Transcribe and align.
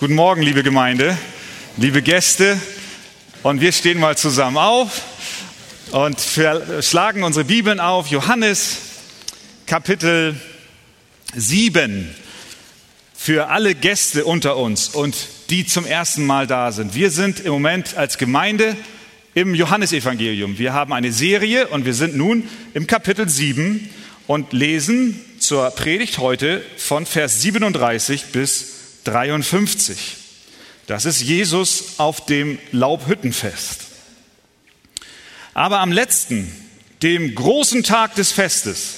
Guten 0.00 0.14
Morgen, 0.14 0.42
liebe 0.42 0.62
Gemeinde, 0.62 1.18
liebe 1.76 2.02
Gäste. 2.02 2.56
Und 3.42 3.60
wir 3.60 3.72
stehen 3.72 3.98
mal 3.98 4.16
zusammen 4.16 4.56
auf 4.56 5.02
und 5.90 6.20
schlagen 6.82 7.24
unsere 7.24 7.44
Bibeln 7.44 7.80
auf. 7.80 8.06
Johannes 8.06 8.76
Kapitel 9.66 10.40
7 11.34 12.14
für 13.12 13.48
alle 13.48 13.74
Gäste 13.74 14.24
unter 14.24 14.56
uns 14.56 14.86
und 14.86 15.16
die 15.50 15.66
zum 15.66 15.84
ersten 15.84 16.24
Mal 16.24 16.46
da 16.46 16.70
sind. 16.70 16.94
Wir 16.94 17.10
sind 17.10 17.40
im 17.40 17.50
Moment 17.50 17.96
als 17.96 18.18
Gemeinde 18.18 18.76
im 19.34 19.52
Johannesevangelium. 19.52 20.58
Wir 20.58 20.74
haben 20.74 20.92
eine 20.92 21.10
Serie 21.10 21.66
und 21.66 21.84
wir 21.86 21.94
sind 21.94 22.16
nun 22.16 22.48
im 22.72 22.86
Kapitel 22.86 23.28
7 23.28 23.90
und 24.28 24.52
lesen 24.52 25.20
zur 25.40 25.68
Predigt 25.72 26.18
heute 26.18 26.64
von 26.76 27.04
Vers 27.04 27.42
37 27.42 28.26
bis 28.26 28.77
53. 29.04 30.16
Das 30.86 31.04
ist 31.04 31.20
Jesus 31.20 31.98
auf 31.98 32.24
dem 32.26 32.58
Laubhüttenfest. 32.72 33.82
Aber 35.54 35.80
am 35.80 35.92
letzten, 35.92 36.50
dem 37.02 37.34
großen 37.34 37.82
Tag 37.82 38.14
des 38.14 38.32
Festes, 38.32 38.94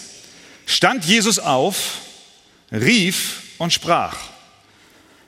stand 0.66 1.04
Jesus 1.04 1.38
auf, 1.38 1.98
rief 2.70 3.42
und 3.58 3.72
sprach, 3.72 4.16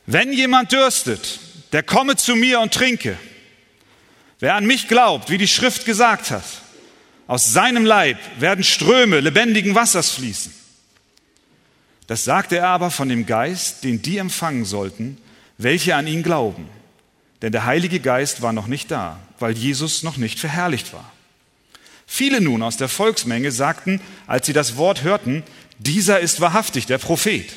wenn 0.06 0.32
jemand 0.32 0.72
dürstet, 0.72 1.40
der 1.72 1.82
komme 1.82 2.16
zu 2.16 2.36
mir 2.36 2.60
und 2.60 2.74
trinke. 2.74 3.18
Wer 4.40 4.54
an 4.54 4.66
mich 4.66 4.88
glaubt, 4.88 5.30
wie 5.30 5.38
die 5.38 5.48
Schrift 5.48 5.84
gesagt 5.84 6.30
hat, 6.30 6.44
aus 7.26 7.52
seinem 7.52 7.84
Leib 7.84 8.18
werden 8.38 8.64
Ströme 8.64 9.20
lebendigen 9.20 9.74
Wassers 9.74 10.10
fließen. 10.10 10.61
Das 12.06 12.24
sagte 12.24 12.58
er 12.58 12.68
aber 12.68 12.90
von 12.90 13.08
dem 13.08 13.26
Geist, 13.26 13.84
den 13.84 14.02
die 14.02 14.18
empfangen 14.18 14.64
sollten, 14.64 15.18
welche 15.58 15.94
an 15.94 16.06
ihn 16.06 16.22
glauben. 16.22 16.68
Denn 17.40 17.52
der 17.52 17.64
Heilige 17.64 18.00
Geist 18.00 18.42
war 18.42 18.52
noch 18.52 18.66
nicht 18.66 18.90
da, 18.90 19.18
weil 19.38 19.52
Jesus 19.52 20.02
noch 20.02 20.16
nicht 20.16 20.38
verherrlicht 20.38 20.92
war. 20.92 21.10
Viele 22.06 22.40
nun 22.40 22.62
aus 22.62 22.76
der 22.76 22.88
Volksmenge 22.88 23.50
sagten, 23.50 24.00
als 24.26 24.46
sie 24.46 24.52
das 24.52 24.76
Wort 24.76 25.02
hörten, 25.02 25.42
dieser 25.78 26.20
ist 26.20 26.40
wahrhaftig 26.40 26.86
der 26.86 26.98
Prophet. 26.98 27.52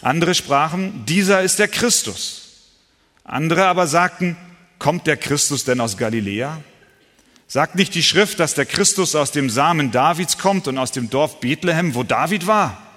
Andere 0.00 0.34
sprachen, 0.34 1.04
dieser 1.06 1.42
ist 1.42 1.58
der 1.58 1.68
Christus. 1.68 2.42
Andere 3.24 3.66
aber 3.66 3.86
sagten, 3.86 4.36
kommt 4.78 5.06
der 5.06 5.16
Christus 5.16 5.64
denn 5.64 5.80
aus 5.80 5.96
Galiläa? 5.96 6.62
Sagt 7.48 7.74
nicht 7.74 7.94
die 7.94 8.02
Schrift, 8.02 8.40
dass 8.40 8.54
der 8.54 8.66
Christus 8.66 9.14
aus 9.14 9.32
dem 9.32 9.50
Samen 9.50 9.90
Davids 9.90 10.38
kommt 10.38 10.68
und 10.68 10.78
aus 10.78 10.92
dem 10.92 11.10
Dorf 11.10 11.40
Bethlehem, 11.40 11.94
wo 11.94 12.04
David 12.04 12.46
war? 12.46 12.87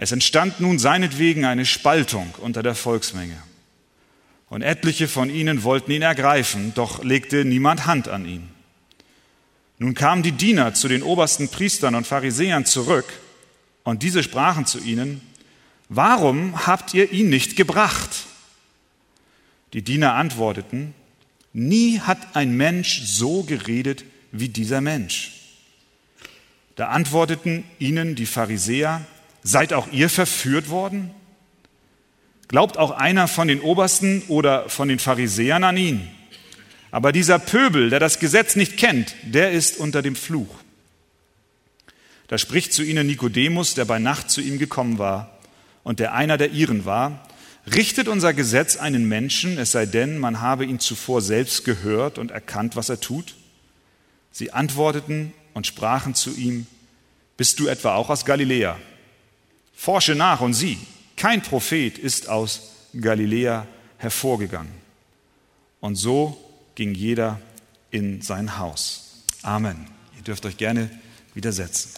Es 0.00 0.12
entstand 0.12 0.60
nun 0.60 0.78
seinetwegen 0.78 1.44
eine 1.44 1.66
Spaltung 1.66 2.32
unter 2.38 2.62
der 2.62 2.76
Volksmenge. 2.76 3.36
Und 4.48 4.62
etliche 4.62 5.08
von 5.08 5.28
ihnen 5.28 5.64
wollten 5.64 5.90
ihn 5.90 6.02
ergreifen, 6.02 6.72
doch 6.74 7.02
legte 7.02 7.44
niemand 7.44 7.84
Hand 7.84 8.08
an 8.08 8.24
ihn. 8.24 8.48
Nun 9.78 9.94
kamen 9.94 10.22
die 10.22 10.32
Diener 10.32 10.72
zu 10.72 10.86
den 10.86 11.02
obersten 11.02 11.48
Priestern 11.48 11.96
und 11.96 12.06
Pharisäern 12.06 12.64
zurück, 12.64 13.12
und 13.82 14.02
diese 14.02 14.22
sprachen 14.22 14.66
zu 14.66 14.78
ihnen, 14.78 15.20
Warum 15.88 16.66
habt 16.66 16.94
ihr 16.94 17.10
ihn 17.12 17.28
nicht 17.30 17.56
gebracht? 17.56 18.10
Die 19.72 19.82
Diener 19.82 20.14
antworteten, 20.14 20.94
Nie 21.52 21.98
hat 21.98 22.36
ein 22.36 22.56
Mensch 22.56 23.02
so 23.02 23.42
geredet 23.42 24.04
wie 24.30 24.48
dieser 24.48 24.80
Mensch. 24.80 25.32
Da 26.76 26.88
antworteten 26.88 27.64
ihnen 27.78 28.14
die 28.14 28.26
Pharisäer, 28.26 29.04
Seid 29.48 29.72
auch 29.72 29.90
ihr 29.92 30.10
verführt 30.10 30.68
worden? 30.68 31.10
Glaubt 32.48 32.76
auch 32.76 32.90
einer 32.90 33.28
von 33.28 33.48
den 33.48 33.62
Obersten 33.62 34.20
oder 34.28 34.68
von 34.68 34.88
den 34.88 34.98
Pharisäern 34.98 35.64
an 35.64 35.78
ihn? 35.78 36.06
Aber 36.90 37.12
dieser 37.12 37.38
Pöbel, 37.38 37.88
der 37.88 37.98
das 37.98 38.18
Gesetz 38.18 38.56
nicht 38.56 38.76
kennt, 38.76 39.14
der 39.22 39.52
ist 39.52 39.78
unter 39.78 40.02
dem 40.02 40.16
Fluch. 40.16 40.54
Da 42.26 42.36
spricht 42.36 42.74
zu 42.74 42.82
ihnen 42.82 43.06
Nikodemus, 43.06 43.72
der 43.72 43.86
bei 43.86 43.98
Nacht 43.98 44.30
zu 44.30 44.42
ihm 44.42 44.58
gekommen 44.58 44.98
war 44.98 45.38
und 45.82 45.98
der 45.98 46.12
einer 46.12 46.36
der 46.36 46.50
ihren 46.50 46.84
war, 46.84 47.26
richtet 47.74 48.06
unser 48.06 48.34
Gesetz 48.34 48.76
einen 48.76 49.08
Menschen, 49.08 49.56
es 49.56 49.72
sei 49.72 49.86
denn, 49.86 50.18
man 50.18 50.42
habe 50.42 50.66
ihn 50.66 50.78
zuvor 50.78 51.22
selbst 51.22 51.64
gehört 51.64 52.18
und 52.18 52.32
erkannt, 52.32 52.76
was 52.76 52.90
er 52.90 53.00
tut? 53.00 53.34
Sie 54.30 54.52
antworteten 54.52 55.32
und 55.54 55.66
sprachen 55.66 56.14
zu 56.14 56.36
ihm, 56.36 56.66
bist 57.38 57.58
du 57.60 57.66
etwa 57.66 57.94
auch 57.94 58.10
aus 58.10 58.26
Galiläa? 58.26 58.76
Forsche 59.80 60.16
nach 60.16 60.40
und 60.40 60.54
sieh, 60.54 60.76
kein 61.16 61.40
Prophet 61.40 61.98
ist 61.98 62.28
aus 62.28 62.72
Galiläa 63.00 63.64
hervorgegangen. 63.98 64.72
Und 65.78 65.94
so 65.94 66.36
ging 66.74 66.94
jeder 66.94 67.40
in 67.92 68.20
sein 68.20 68.58
Haus. 68.58 69.22
Amen. 69.42 69.86
Ihr 70.16 70.24
dürft 70.24 70.44
euch 70.46 70.56
gerne 70.56 70.90
widersetzen. 71.32 71.92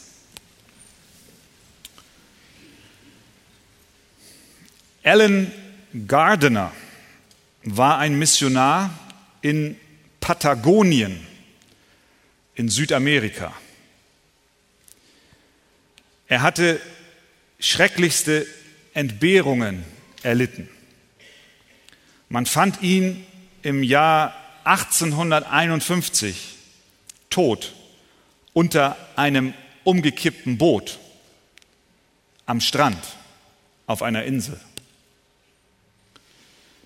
Alan 5.02 5.50
Gardiner 6.06 6.72
war 7.64 7.96
ein 7.96 8.18
Missionar 8.18 8.90
in 9.40 9.80
Patagonien 10.20 11.26
in 12.56 12.68
Südamerika. 12.68 13.54
Er 16.28 16.42
hatte 16.42 16.78
schrecklichste 17.60 18.46
Entbehrungen 18.94 19.84
erlitten. 20.22 20.68
Man 22.28 22.46
fand 22.46 22.82
ihn 22.82 23.24
im 23.62 23.82
Jahr 23.82 24.34
1851 24.64 26.56
tot 27.28 27.74
unter 28.52 28.96
einem 29.16 29.54
umgekippten 29.84 30.58
Boot 30.58 30.98
am 32.46 32.60
Strand 32.60 32.98
auf 33.86 34.02
einer 34.02 34.24
Insel. 34.24 34.58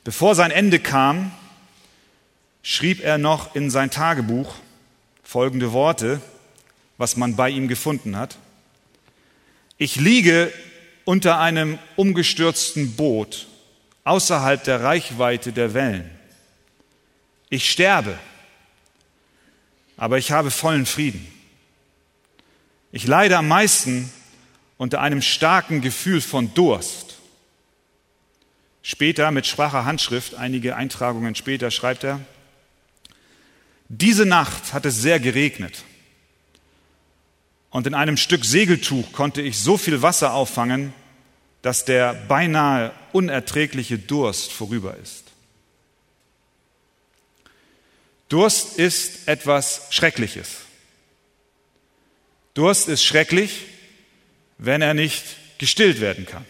Bevor 0.05 0.35
sein 0.35 0.51
Ende 0.51 0.79
kam, 0.79 1.33
schrieb 2.63 3.03
er 3.03 3.19
noch 3.19 3.55
in 3.55 3.71
sein 3.71 3.91
Tagebuch 3.91 4.55
folgende 5.23 5.73
Worte, 5.73 6.21
was 6.99 7.17
man 7.17 7.37
bei 7.37 7.51
ihm 7.51 7.69
gefunden 7.69 8.17
hat. 8.17 8.37
Ich 9.77 9.97
liege 9.97 10.53
unter 11.05 11.41
einem 11.41 11.79
umgestürzten 11.97 12.95
Boot 12.95 13.49
außerhalb 14.05 14.63
der 14.63 14.83
Reichweite 14.83 15.53
der 15.53 15.75
Wellen. 15.75 16.11
Ich 17.49 17.71
sterbe, 17.71 18.19
aber 19.97 20.19
ich 20.19 20.31
habe 20.31 20.51
vollen 20.51 20.87
Frieden. 20.87 21.27
Ich 22.93 23.07
leide 23.07 23.37
am 23.39 23.49
meisten 23.49 24.13
unter 24.77 25.01
einem 25.01 25.23
starken 25.23 25.81
Gefühl 25.81 26.21
von 26.21 26.55
Durst. 26.55 27.17
Später 28.83 29.31
mit 29.31 29.47
schwacher 29.47 29.85
Handschrift, 29.85 30.35
einige 30.35 30.77
Eintragungen 30.77 31.35
später, 31.35 31.71
schreibt 31.71 32.05
er, 32.05 32.21
diese 33.89 34.27
Nacht 34.27 34.73
hat 34.73 34.87
es 34.87 35.01
sehr 35.01 35.21
geregnet. 35.21 35.85
Und 37.75 37.89
in 37.89 37.95
einem 37.95 38.17
Stück 38.17 38.45
Segeltuch 38.45 39.11
konnte 39.11 39.43
ich 39.43 39.59
so 39.59 39.77
viel 39.77 40.01
Wasser 40.01 40.33
auffangen, 40.33 40.95
dass 41.61 41.85
der 41.85 42.15
beinahe 42.15 42.93
unerträgliche 43.13 43.99
Durst 43.99 44.53
vorüber 44.53 44.97
ist. 44.97 45.25
Durst 48.29 48.79
ist 48.79 49.27
etwas 49.27 49.89
Schreckliches. 49.91 50.59
Durst 52.55 52.89
ist 52.89 53.03
schrecklich, 53.03 53.67
wenn 54.59 54.81
er 54.81 54.95
nicht 54.95 55.25
gestillt 55.59 56.01
werden 56.01 56.27
kann. 56.27 56.47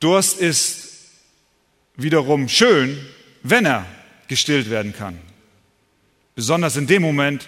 Durst 0.00 0.40
ist 0.40 0.88
wiederum 1.94 2.48
schön, 2.48 3.06
wenn 3.42 3.66
er 3.66 3.84
gestillt 4.28 4.70
werden 4.70 4.94
kann. 4.94 5.20
Besonders 6.34 6.76
in 6.76 6.86
dem 6.86 7.02
Moment, 7.02 7.46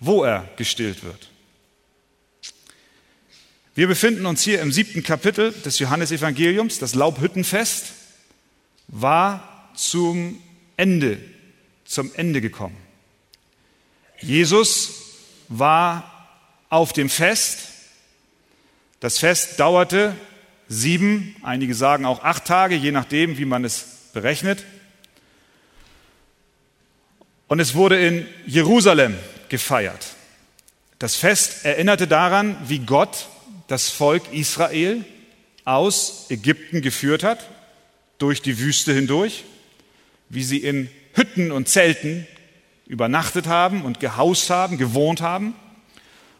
wo 0.00 0.24
er 0.24 0.48
gestillt 0.56 1.04
wird. 1.04 1.28
Wir 3.74 3.86
befinden 3.86 4.26
uns 4.26 4.42
hier 4.42 4.60
im 4.60 4.72
siebten 4.72 5.02
Kapitel 5.02 5.52
des 5.52 5.78
Johannesevangeliums. 5.78 6.78
Das 6.78 6.94
Laubhüttenfest 6.94 7.92
war 8.88 9.70
zum 9.74 10.42
Ende, 10.76 11.18
zum 11.84 12.10
Ende 12.14 12.40
gekommen. 12.40 12.76
Jesus 14.20 14.92
war 15.48 16.28
auf 16.68 16.92
dem 16.92 17.08
Fest. 17.08 17.68
Das 18.98 19.18
Fest 19.18 19.60
dauerte 19.60 20.14
sieben, 20.68 21.36
einige 21.42 21.74
sagen 21.74 22.04
auch 22.04 22.22
acht 22.22 22.44
Tage, 22.44 22.74
je 22.74 22.92
nachdem, 22.92 23.38
wie 23.38 23.44
man 23.44 23.64
es 23.64 23.86
berechnet. 24.12 24.64
Und 27.48 27.60
es 27.60 27.74
wurde 27.74 27.98
in 28.04 28.26
Jerusalem 28.46 29.16
gefeiert. 29.50 30.14
Das 30.98 31.16
Fest 31.16 31.64
erinnerte 31.64 32.06
daran, 32.06 32.56
wie 32.66 32.80
Gott 32.80 33.28
das 33.68 33.90
Volk 33.90 34.32
Israel 34.32 35.04
aus 35.64 36.26
Ägypten 36.30 36.82
geführt 36.82 37.22
hat, 37.22 37.48
durch 38.18 38.42
die 38.42 38.58
Wüste 38.58 38.92
hindurch, 38.92 39.44
wie 40.28 40.42
sie 40.42 40.58
in 40.58 40.90
Hütten 41.14 41.52
und 41.52 41.68
Zelten 41.68 42.26
übernachtet 42.86 43.46
haben 43.46 43.82
und 43.82 44.00
gehaust 44.00 44.50
haben, 44.50 44.78
gewohnt 44.78 45.20
haben. 45.20 45.54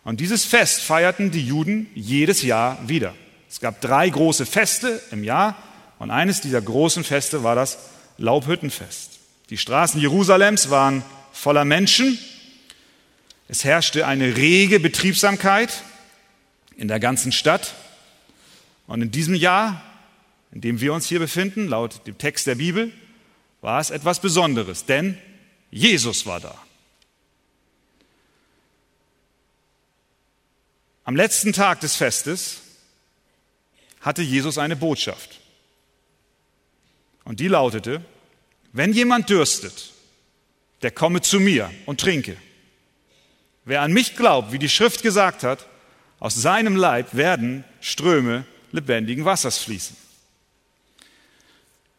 Und 0.04 0.20
dieses 0.20 0.44
Fest 0.44 0.80
feierten 0.80 1.30
die 1.30 1.44
Juden 1.46 1.88
jedes 1.94 2.42
Jahr 2.42 2.78
wieder. 2.88 3.14
Es 3.48 3.60
gab 3.60 3.80
drei 3.80 4.08
große 4.08 4.46
Feste 4.46 5.00
im 5.10 5.24
Jahr 5.24 5.56
und 5.98 6.10
eines 6.10 6.40
dieser 6.40 6.60
großen 6.60 7.04
Feste 7.04 7.44
war 7.44 7.54
das 7.54 7.78
Laubhüttenfest. 8.18 9.18
Die 9.50 9.58
Straßen 9.58 10.00
Jerusalems 10.00 10.70
waren 10.70 11.02
voller 11.32 11.64
Menschen. 11.64 12.18
Es 13.50 13.64
herrschte 13.64 14.06
eine 14.06 14.36
rege 14.36 14.78
Betriebsamkeit 14.78 15.82
in 16.76 16.86
der 16.86 17.00
ganzen 17.00 17.32
Stadt. 17.32 17.74
Und 18.86 19.02
in 19.02 19.10
diesem 19.10 19.34
Jahr, 19.34 19.82
in 20.52 20.60
dem 20.60 20.80
wir 20.80 20.94
uns 20.94 21.08
hier 21.08 21.18
befinden, 21.18 21.66
laut 21.66 22.06
dem 22.06 22.16
Text 22.16 22.46
der 22.46 22.54
Bibel, 22.54 22.92
war 23.60 23.80
es 23.80 23.90
etwas 23.90 24.20
Besonderes, 24.20 24.84
denn 24.84 25.18
Jesus 25.72 26.26
war 26.26 26.38
da. 26.38 26.56
Am 31.02 31.16
letzten 31.16 31.52
Tag 31.52 31.80
des 31.80 31.96
Festes 31.96 32.58
hatte 34.00 34.22
Jesus 34.22 34.58
eine 34.58 34.76
Botschaft. 34.76 35.40
Und 37.24 37.40
die 37.40 37.48
lautete, 37.48 38.04
wenn 38.72 38.92
jemand 38.92 39.28
dürstet, 39.28 39.90
der 40.82 40.92
komme 40.92 41.20
zu 41.20 41.40
mir 41.40 41.68
und 41.86 42.00
trinke. 42.00 42.36
Wer 43.70 43.82
an 43.82 43.92
mich 43.92 44.16
glaubt, 44.16 44.50
wie 44.50 44.58
die 44.58 44.68
Schrift 44.68 45.00
gesagt 45.00 45.44
hat, 45.44 45.64
aus 46.18 46.34
seinem 46.34 46.74
Leib 46.74 47.14
werden 47.14 47.62
Ströme 47.80 48.44
lebendigen 48.72 49.24
Wassers 49.24 49.58
fließen. 49.58 49.96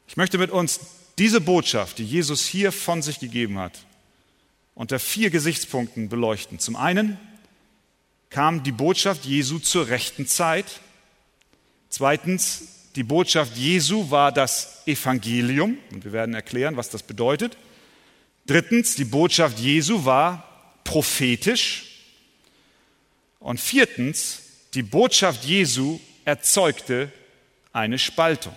Ich 0.05 0.17
möchte 0.17 0.37
mit 0.37 0.51
uns 0.51 0.81
diese 1.17 1.39
Botschaft, 1.39 1.99
die 1.99 2.03
Jesus 2.03 2.45
hier 2.45 2.73
von 2.73 3.01
sich 3.01 3.19
gegeben 3.19 3.57
hat, 3.57 3.85
unter 4.75 4.99
vier 4.99 5.29
Gesichtspunkten 5.29 6.09
beleuchten. 6.09 6.59
Zum 6.59 6.75
einen 6.75 7.17
kam 8.29 8.63
die 8.63 8.73
Botschaft 8.73 9.23
Jesu 9.23 9.57
zur 9.57 9.87
rechten 9.87 10.27
Zeit. 10.27 10.81
Zweitens, 11.87 12.63
die 12.97 13.03
Botschaft 13.03 13.55
Jesu 13.55 14.11
war 14.11 14.33
das 14.33 14.85
Evangelium 14.87 15.77
und 15.93 16.03
wir 16.03 16.11
werden 16.11 16.35
erklären, 16.35 16.75
was 16.75 16.89
das 16.89 17.01
bedeutet. 17.01 17.55
Drittens, 18.45 18.95
die 18.95 19.05
Botschaft 19.05 19.57
Jesu 19.57 20.03
war 20.03 20.50
prophetisch. 20.91 21.85
Und 23.39 23.61
viertens, 23.61 24.41
die 24.73 24.83
Botschaft 24.83 25.45
Jesu 25.45 26.01
erzeugte 26.25 27.09
eine 27.71 27.97
Spaltung. 27.97 28.55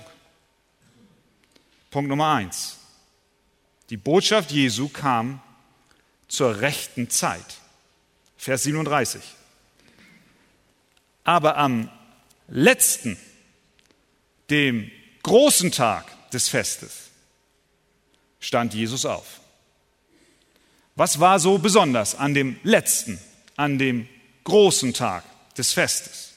Punkt 1.93 2.09
Nummer 2.09 2.35
eins. 2.35 2.77
Die 3.89 3.97
Botschaft 3.97 4.51
Jesu 4.51 4.89
kam 4.89 5.41
zur 6.27 6.61
rechten 6.61 7.09
Zeit. 7.09 7.61
Vers 8.37 8.65
37. 8.65 9.23
Aber 11.23 11.57
am 11.57 11.89
letzten, 12.49 13.17
dem 14.51 14.91
großen 15.23 15.71
Tag 15.71 16.31
des 16.33 16.49
Festes, 16.49 17.11
stand 18.41 18.75
Jesus 18.75 19.07
auf. 19.07 19.44
Was 20.96 21.19
war 21.19 21.41
so 21.41 21.58
besonders 21.58 22.14
an 22.14 22.35
dem 22.35 22.56
letzten, 22.62 23.19
an 23.56 23.79
dem 23.79 24.08
großen 24.44 24.94
Tag 24.94 25.25
des 25.56 25.73
Festes? 25.73 26.35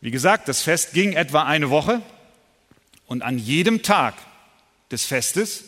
Wie 0.00 0.10
gesagt, 0.10 0.48
das 0.48 0.62
Fest 0.62 0.92
ging 0.92 1.12
etwa 1.12 1.44
eine 1.44 1.70
Woche 1.70 2.02
und 3.06 3.22
an 3.22 3.38
jedem 3.38 3.82
Tag 3.82 4.14
des 4.90 5.04
Festes 5.04 5.64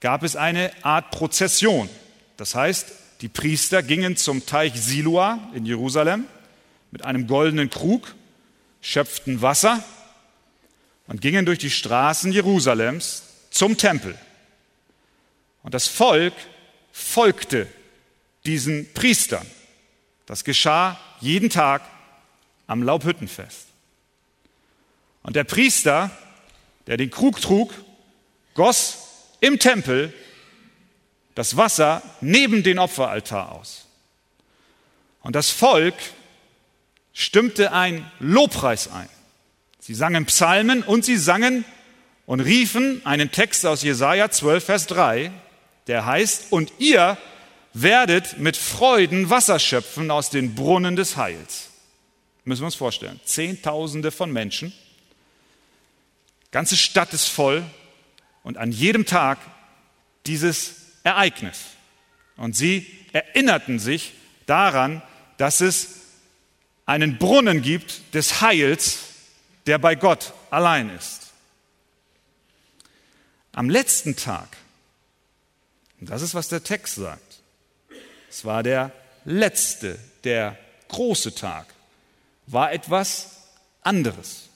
gab 0.00 0.22
es 0.22 0.36
eine 0.36 0.70
Art 0.84 1.10
Prozession. 1.10 1.88
Das 2.36 2.54
heißt, 2.54 2.86
die 3.20 3.28
Priester 3.28 3.82
gingen 3.82 4.16
zum 4.16 4.46
Teich 4.46 4.74
Siloa 4.80 5.50
in 5.54 5.66
Jerusalem 5.66 6.26
mit 6.90 7.04
einem 7.04 7.26
goldenen 7.26 7.70
Krug, 7.70 8.14
schöpften 8.80 9.42
Wasser 9.42 9.82
und 11.08 11.20
gingen 11.20 11.46
durch 11.46 11.58
die 11.58 11.70
Straßen 11.70 12.32
Jerusalems 12.32 13.22
zum 13.50 13.76
Tempel. 13.76 14.16
Und 15.62 15.74
das 15.74 15.86
Volk 15.88 16.34
folgte 16.92 17.66
diesen 18.44 18.92
Priestern. 18.94 19.46
Das 20.26 20.44
geschah 20.44 20.98
jeden 21.20 21.50
Tag 21.50 21.82
am 22.66 22.82
Laubhüttenfest. 22.82 23.66
Und 25.22 25.36
der 25.36 25.44
Priester, 25.44 26.10
der 26.86 26.96
den 26.96 27.10
Krug 27.10 27.40
trug, 27.40 27.72
goss 28.54 28.98
im 29.40 29.58
Tempel 29.58 30.12
das 31.34 31.56
Wasser 31.56 32.02
neben 32.20 32.62
den 32.62 32.78
Opferaltar 32.78 33.52
aus. 33.52 33.86
Und 35.22 35.36
das 35.36 35.50
Volk 35.50 35.94
stimmte 37.12 37.72
ein 37.72 38.10
Lobpreis 38.18 38.90
ein. 38.90 39.08
Sie 39.78 39.94
sangen 39.94 40.26
Psalmen 40.26 40.82
und 40.82 41.04
sie 41.04 41.16
sangen 41.16 41.64
und 42.26 42.40
riefen 42.40 43.04
einen 43.04 43.30
Text 43.30 43.64
aus 43.66 43.82
Jesaja 43.82 44.30
12, 44.30 44.64
Vers 44.64 44.86
3, 44.86 45.30
der 45.88 46.06
heißt, 46.06 46.52
und 46.52 46.72
ihr 46.78 47.18
werdet 47.72 48.38
mit 48.38 48.56
Freuden 48.56 49.30
Wasser 49.30 49.58
schöpfen 49.58 50.10
aus 50.10 50.30
den 50.30 50.54
Brunnen 50.54 50.96
des 50.96 51.16
Heils. 51.16 51.70
Müssen 52.44 52.62
wir 52.62 52.66
uns 52.66 52.74
vorstellen. 52.74 53.20
Zehntausende 53.24 54.10
von 54.10 54.32
Menschen, 54.32 54.72
ganze 56.50 56.76
Stadt 56.76 57.12
ist 57.12 57.26
voll 57.26 57.64
und 58.42 58.56
an 58.56 58.72
jedem 58.72 59.04
Tag 59.04 59.38
dieses 60.26 60.74
Ereignis. 61.04 61.58
Und 62.36 62.56
sie 62.56 62.86
erinnerten 63.12 63.78
sich 63.78 64.12
daran, 64.46 65.02
dass 65.36 65.60
es 65.60 65.96
einen 66.86 67.18
Brunnen 67.18 67.62
gibt 67.62 68.14
des 68.14 68.40
Heils, 68.40 69.00
der 69.66 69.78
bei 69.78 69.94
Gott 69.94 70.32
allein 70.50 70.88
ist. 70.90 71.32
Am 73.52 73.68
letzten 73.68 74.16
Tag, 74.16 74.56
das 76.00 76.22
ist, 76.22 76.34
was 76.34 76.48
der 76.48 76.62
Text 76.62 76.96
sagt, 76.96 77.40
es 78.30 78.44
war 78.44 78.62
der 78.62 78.92
letzte, 79.24 79.98
der 80.24 80.56
große 80.88 81.34
Tag, 81.34 81.66
war 82.46 82.72
etwas 82.72 83.38
anderes. 83.82 84.48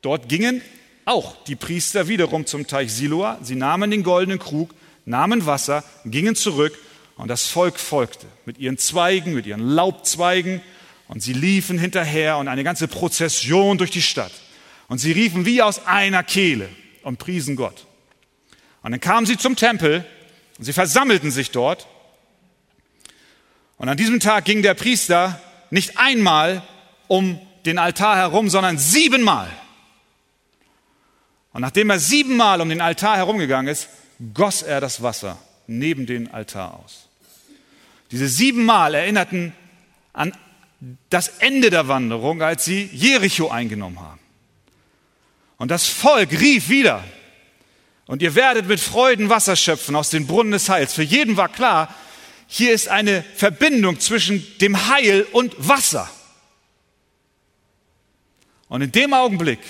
Dort 0.00 0.28
gingen 0.28 0.62
auch 1.04 1.42
die 1.44 1.56
Priester 1.56 2.08
wiederum 2.08 2.46
zum 2.46 2.66
Teich 2.66 2.92
Siloa. 2.92 3.38
Sie 3.42 3.54
nahmen 3.54 3.90
den 3.90 4.02
goldenen 4.02 4.38
Krug, 4.38 4.74
nahmen 5.04 5.46
Wasser, 5.46 5.84
gingen 6.04 6.36
zurück 6.36 6.78
und 7.16 7.28
das 7.28 7.46
Volk 7.46 7.78
folgte 7.78 8.26
mit 8.44 8.58
ihren 8.58 8.78
Zweigen, 8.78 9.34
mit 9.34 9.46
ihren 9.46 9.66
Laubzweigen 9.66 10.60
und 11.08 11.22
sie 11.22 11.32
liefen 11.32 11.78
hinterher 11.78 12.38
und 12.38 12.48
eine 12.48 12.64
ganze 12.64 12.88
Prozession 12.88 13.78
durch 13.78 13.90
die 13.90 14.02
Stadt. 14.02 14.32
Und 14.88 14.98
sie 14.98 15.12
riefen 15.12 15.46
wie 15.46 15.62
aus 15.62 15.86
einer 15.86 16.22
Kehle 16.22 16.68
und 17.02 17.18
priesen 17.18 17.56
Gott. 17.56 17.86
Und 18.82 18.92
dann 18.92 19.00
kamen 19.00 19.26
sie 19.26 19.36
zum 19.36 19.56
Tempel 19.56 20.04
und 20.62 20.66
sie 20.66 20.72
versammelten 20.72 21.32
sich 21.32 21.50
dort. 21.50 21.88
Und 23.78 23.88
an 23.88 23.96
diesem 23.96 24.20
Tag 24.20 24.44
ging 24.44 24.62
der 24.62 24.74
Priester 24.74 25.40
nicht 25.70 25.98
einmal 25.98 26.62
um 27.08 27.40
den 27.66 27.78
Altar 27.78 28.14
herum, 28.14 28.48
sondern 28.48 28.78
siebenmal. 28.78 29.50
Und 31.52 31.62
nachdem 31.62 31.90
er 31.90 31.98
siebenmal 31.98 32.60
um 32.60 32.68
den 32.68 32.80
Altar 32.80 33.16
herumgegangen 33.16 33.66
ist, 33.66 33.88
goss 34.34 34.62
er 34.62 34.80
das 34.80 35.02
Wasser 35.02 35.36
neben 35.66 36.06
den 36.06 36.32
Altar 36.32 36.78
aus. 36.78 37.08
Diese 38.12 38.28
siebenmal 38.28 38.94
erinnerten 38.94 39.54
an 40.12 40.32
das 41.10 41.26
Ende 41.40 41.70
der 41.70 41.88
Wanderung, 41.88 42.40
als 42.40 42.64
sie 42.64 42.88
Jericho 42.92 43.48
eingenommen 43.48 43.98
haben. 43.98 44.20
Und 45.56 45.72
das 45.72 45.88
Volk 45.88 46.30
rief 46.30 46.68
wieder, 46.68 47.02
und 48.06 48.22
ihr 48.22 48.34
werdet 48.34 48.66
mit 48.66 48.80
Freuden 48.80 49.28
Wasser 49.28 49.56
schöpfen 49.56 49.96
aus 49.96 50.10
den 50.10 50.26
Brunnen 50.26 50.52
des 50.52 50.68
Heils. 50.68 50.92
Für 50.92 51.02
jeden 51.02 51.36
war 51.36 51.48
klar, 51.48 51.94
hier 52.46 52.72
ist 52.72 52.88
eine 52.88 53.24
Verbindung 53.36 54.00
zwischen 54.00 54.44
dem 54.58 54.88
Heil 54.88 55.26
und 55.32 55.54
Wasser. 55.56 56.10
Und 58.68 58.82
in 58.82 58.92
dem 58.92 59.14
Augenblick, 59.14 59.60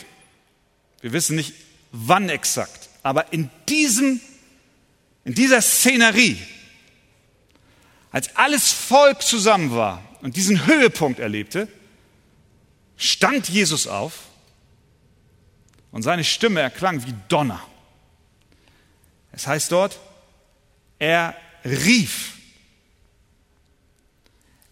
wir 1.00 1.12
wissen 1.12 1.36
nicht 1.36 1.54
wann 1.92 2.28
exakt, 2.28 2.88
aber 3.02 3.32
in 3.32 3.50
diesem, 3.68 4.20
in 5.24 5.34
dieser 5.34 5.60
Szenerie, 5.60 6.38
als 8.10 8.36
alles 8.36 8.72
Volk 8.72 9.22
zusammen 9.22 9.72
war 9.74 10.02
und 10.20 10.36
diesen 10.36 10.66
Höhepunkt 10.66 11.18
erlebte, 11.18 11.68
stand 12.96 13.48
Jesus 13.48 13.86
auf 13.86 14.12
und 15.90 16.02
seine 16.02 16.24
Stimme 16.24 16.60
erklang 16.60 17.04
wie 17.06 17.14
Donner. 17.28 17.62
Es 19.32 19.46
heißt 19.46 19.72
dort, 19.72 19.98
er 20.98 21.34
rief. 21.64 22.34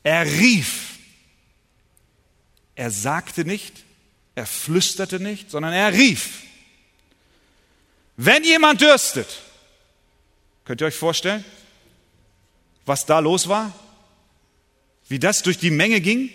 Er 0.03 0.25
rief. 0.25 0.99
Er 2.75 2.91
sagte 2.91 3.45
nicht, 3.45 3.85
er 4.35 4.47
flüsterte 4.47 5.21
nicht, 5.21 5.51
sondern 5.51 5.73
er 5.73 5.93
rief. 5.93 6.43
Wenn 8.17 8.45
jemand 8.45 8.81
dürstet, 8.81 9.27
könnt 10.65 10.81
ihr 10.81 10.87
euch 10.87 10.95
vorstellen, 10.95 11.45
was 12.87 13.07
da 13.07 13.19
los 13.19 13.49
war? 13.49 13.75
Wie 15.09 15.19
das 15.19 15.43
durch 15.43 15.59
die 15.59 15.71
Menge 15.71 16.01
ging? 16.01 16.31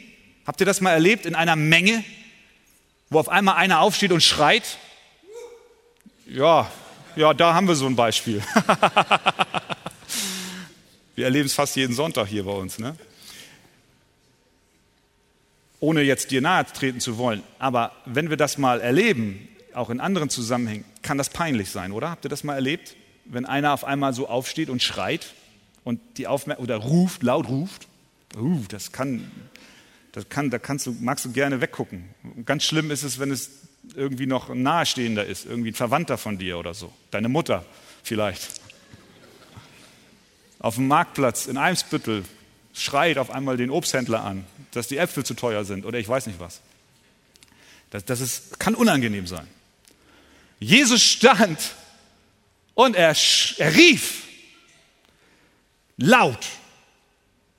Habt 0.46 0.60
ihr 0.60 0.66
das 0.66 0.82
mal 0.82 0.92
erlebt 0.92 1.26
in 1.26 1.36
einer 1.36 1.56
Menge, 1.56 2.04
wo 3.10 3.20
auf 3.20 3.30
einmal 3.30 3.56
einer 3.56 3.80
aufsteht 3.80 4.12
und 4.12 4.22
schreit? 4.22 4.78
Ja, 6.28 6.72
ja, 7.16 7.34
da 7.34 7.54
haben 7.54 7.68
wir 7.68 7.76
so 7.76 7.86
ein 7.86 7.96
Beispiel. 7.96 8.42
wir 11.16 11.26
erleben 11.26 11.46
es 11.46 11.54
fast 11.54 11.76
jeden 11.76 11.94
Sonntag 11.94 12.28
hier 12.28 12.44
bei 12.44 12.52
uns. 12.52 12.80
Ne? 12.80 12.96
Ohne 15.80 16.02
jetzt 16.02 16.32
dir 16.32 16.42
nahe 16.42 16.66
treten 16.66 17.00
zu 17.00 17.18
wollen, 17.18 17.44
aber 17.60 17.92
wenn 18.06 18.30
wir 18.30 18.38
das 18.38 18.58
mal 18.58 18.82
erleben, 18.82 19.48
auch 19.74 19.90
in 19.90 20.00
anderen 20.00 20.30
Zusammenhängen, 20.30 20.86
kann 21.02 21.18
das 21.18 21.30
peinlich 21.30 21.70
sein, 21.70 21.92
oder? 21.92 22.10
Habt 22.10 22.26
ihr 22.26 22.30
das 22.30 22.44
mal 22.44 22.56
erlebt? 22.56 22.96
Wenn 23.26 23.46
einer 23.46 23.74
auf 23.74 23.84
einmal 23.84 24.14
so 24.14 24.30
aufsteht 24.30 24.70
und 24.70 24.82
schreit 24.82 25.34
und 25.84 26.00
die 26.18 26.28
Aufmer 26.28 26.60
oder 26.60 26.78
ruft, 26.78 27.24
laut 27.24 27.48
ruft, 27.48 27.88
uh, 28.38 28.62
das 28.70 28.92
kann, 28.92 29.30
das 30.12 30.30
kann, 30.30 30.50
da 30.50 30.60
kannst 30.60 30.86
du, 30.86 30.96
magst 31.00 31.26
du 31.26 31.32
gerne 31.32 31.62
weggucken. 31.62 32.06
Ganz 32.46 32.64
schlimm 32.64 32.90
ist 32.90 33.04
es, 33.04 33.20
wenn 33.20 33.32
es 33.32 33.50
irgendwie 33.96 34.26
noch 34.26 34.50
ein 34.50 34.64
Nahestehender 34.64 35.26
ist, 35.26 35.46
irgendwie 35.46 35.72
ein 35.72 35.76
Verwandter 35.76 36.18
von 36.18 36.38
dir 36.38 36.58
oder 36.58 36.74
so, 36.74 36.92
deine 37.12 37.30
Mutter 37.30 37.66
vielleicht. 38.04 38.62
Auf 40.60 40.76
dem 40.76 40.88
Marktplatz 40.88 41.46
in 41.46 41.58
Eimsbüttel 41.58 42.26
schreit 42.74 43.18
auf 43.18 43.30
einmal 43.30 43.58
den 43.58 43.70
Obsthändler 43.70 44.24
an, 44.24 44.46
dass 44.72 44.88
die 44.88 44.98
Äpfel 44.98 45.26
zu 45.26 45.34
teuer 45.34 45.64
sind 45.64 45.86
oder 45.86 46.00
ich 46.00 46.08
weiß 46.08 46.28
nicht 46.28 46.40
was. 46.40 46.62
Das, 47.92 48.04
das 48.04 48.20
ist, 48.20 48.60
kann 48.60 48.76
unangenehm 48.76 49.28
sein. 49.28 49.48
Jesus 50.60 51.04
stand 51.04 51.60
und 52.74 52.96
er, 52.96 53.16
er 53.58 53.76
rief 53.76 54.24
laut. 55.98 56.46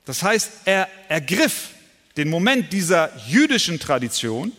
Das 0.05 0.23
heißt, 0.23 0.51
er 0.65 0.87
ergriff 1.09 1.69
den 2.17 2.29
Moment 2.29 2.73
dieser 2.73 3.11
jüdischen 3.27 3.79
Tradition 3.79 4.51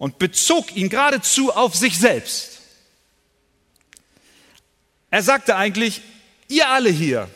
und 0.00 0.18
bezog 0.18 0.74
ihn 0.74 0.88
geradezu 0.88 1.52
auf 1.52 1.76
sich 1.76 1.96
selbst. 1.96 2.58
Er 5.12 5.22
sagte 5.22 5.54
eigentlich, 5.54 6.02
ihr 6.48 6.68
alle 6.68 6.90
hier, 6.90 7.30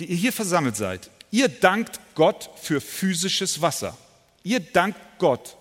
die 0.00 0.06
ihr 0.06 0.16
hier 0.16 0.32
versammelt 0.32 0.74
seid, 0.74 1.10
ihr 1.30 1.48
dankt 1.48 2.00
Gott 2.16 2.50
für 2.60 2.80
physisches 2.80 3.60
Wasser. 3.60 3.96
Ihr 4.42 4.58
dankt 4.58 4.98
Gott 5.18 5.56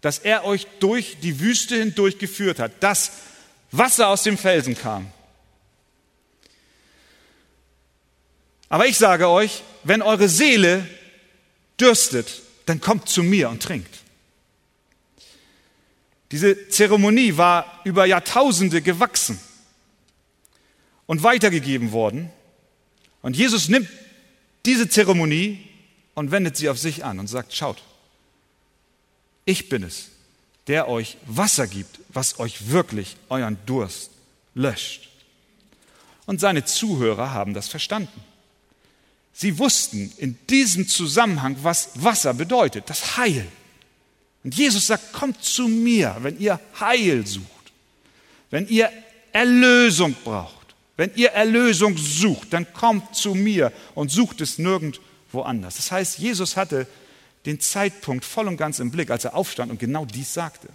dass 0.00 0.18
er 0.18 0.44
euch 0.44 0.66
durch 0.78 1.18
die 1.22 1.40
Wüste 1.40 1.76
hindurch 1.76 2.18
geführt 2.18 2.58
hat, 2.58 2.82
dass 2.82 3.12
Wasser 3.70 4.08
aus 4.08 4.22
dem 4.22 4.38
Felsen 4.38 4.76
kam. 4.76 5.10
Aber 8.68 8.86
ich 8.86 8.96
sage 8.98 9.28
euch, 9.28 9.62
wenn 9.84 10.00
eure 10.00 10.28
Seele 10.28 10.86
dürstet, 11.78 12.42
dann 12.66 12.80
kommt 12.80 13.08
zu 13.08 13.22
mir 13.22 13.50
und 13.50 13.62
trinkt. 13.62 13.99
Diese 16.30 16.68
Zeremonie 16.68 17.36
war 17.36 17.80
über 17.84 18.06
Jahrtausende 18.06 18.82
gewachsen 18.82 19.38
und 21.06 21.22
weitergegeben 21.22 21.92
worden. 21.92 22.30
Und 23.22 23.36
Jesus 23.36 23.68
nimmt 23.68 23.88
diese 24.64 24.88
Zeremonie 24.88 25.66
und 26.14 26.30
wendet 26.30 26.56
sie 26.56 26.68
auf 26.68 26.78
sich 26.78 27.04
an 27.04 27.18
und 27.18 27.26
sagt, 27.26 27.54
schaut, 27.54 27.82
ich 29.44 29.68
bin 29.68 29.82
es, 29.82 30.10
der 30.66 30.88
euch 30.88 31.16
Wasser 31.26 31.66
gibt, 31.66 31.98
was 32.10 32.38
euch 32.38 32.70
wirklich 32.70 33.16
euren 33.28 33.58
Durst 33.66 34.10
löscht. 34.54 35.08
Und 36.26 36.40
seine 36.40 36.64
Zuhörer 36.64 37.32
haben 37.32 37.54
das 37.54 37.68
verstanden. 37.68 38.22
Sie 39.32 39.58
wussten 39.58 40.12
in 40.18 40.38
diesem 40.48 40.86
Zusammenhang, 40.86 41.56
was 41.62 41.90
Wasser 41.94 42.34
bedeutet, 42.34 42.88
das 42.88 43.16
Heil. 43.16 43.48
Und 44.42 44.54
Jesus 44.54 44.86
sagt, 44.86 45.12
kommt 45.12 45.42
zu 45.42 45.68
mir, 45.68 46.16
wenn 46.20 46.38
ihr 46.38 46.58
Heil 46.78 47.26
sucht, 47.26 47.44
wenn 48.50 48.66
ihr 48.68 48.90
Erlösung 49.32 50.16
braucht, 50.24 50.74
wenn 50.96 51.12
ihr 51.14 51.30
Erlösung 51.30 51.96
sucht, 51.96 52.52
dann 52.52 52.72
kommt 52.72 53.14
zu 53.14 53.34
mir 53.34 53.72
und 53.94 54.10
sucht 54.10 54.40
es 54.40 54.58
nirgendwo 54.58 55.42
anders. 55.42 55.76
Das 55.76 55.92
heißt, 55.92 56.18
Jesus 56.18 56.56
hatte 56.56 56.86
den 57.46 57.60
Zeitpunkt 57.60 58.24
voll 58.24 58.48
und 58.48 58.56
ganz 58.56 58.80
im 58.80 58.90
Blick, 58.90 59.10
als 59.10 59.24
er 59.24 59.34
aufstand 59.34 59.70
und 59.70 59.78
genau 59.78 60.04
dies 60.04 60.34
sagte. 60.34 60.68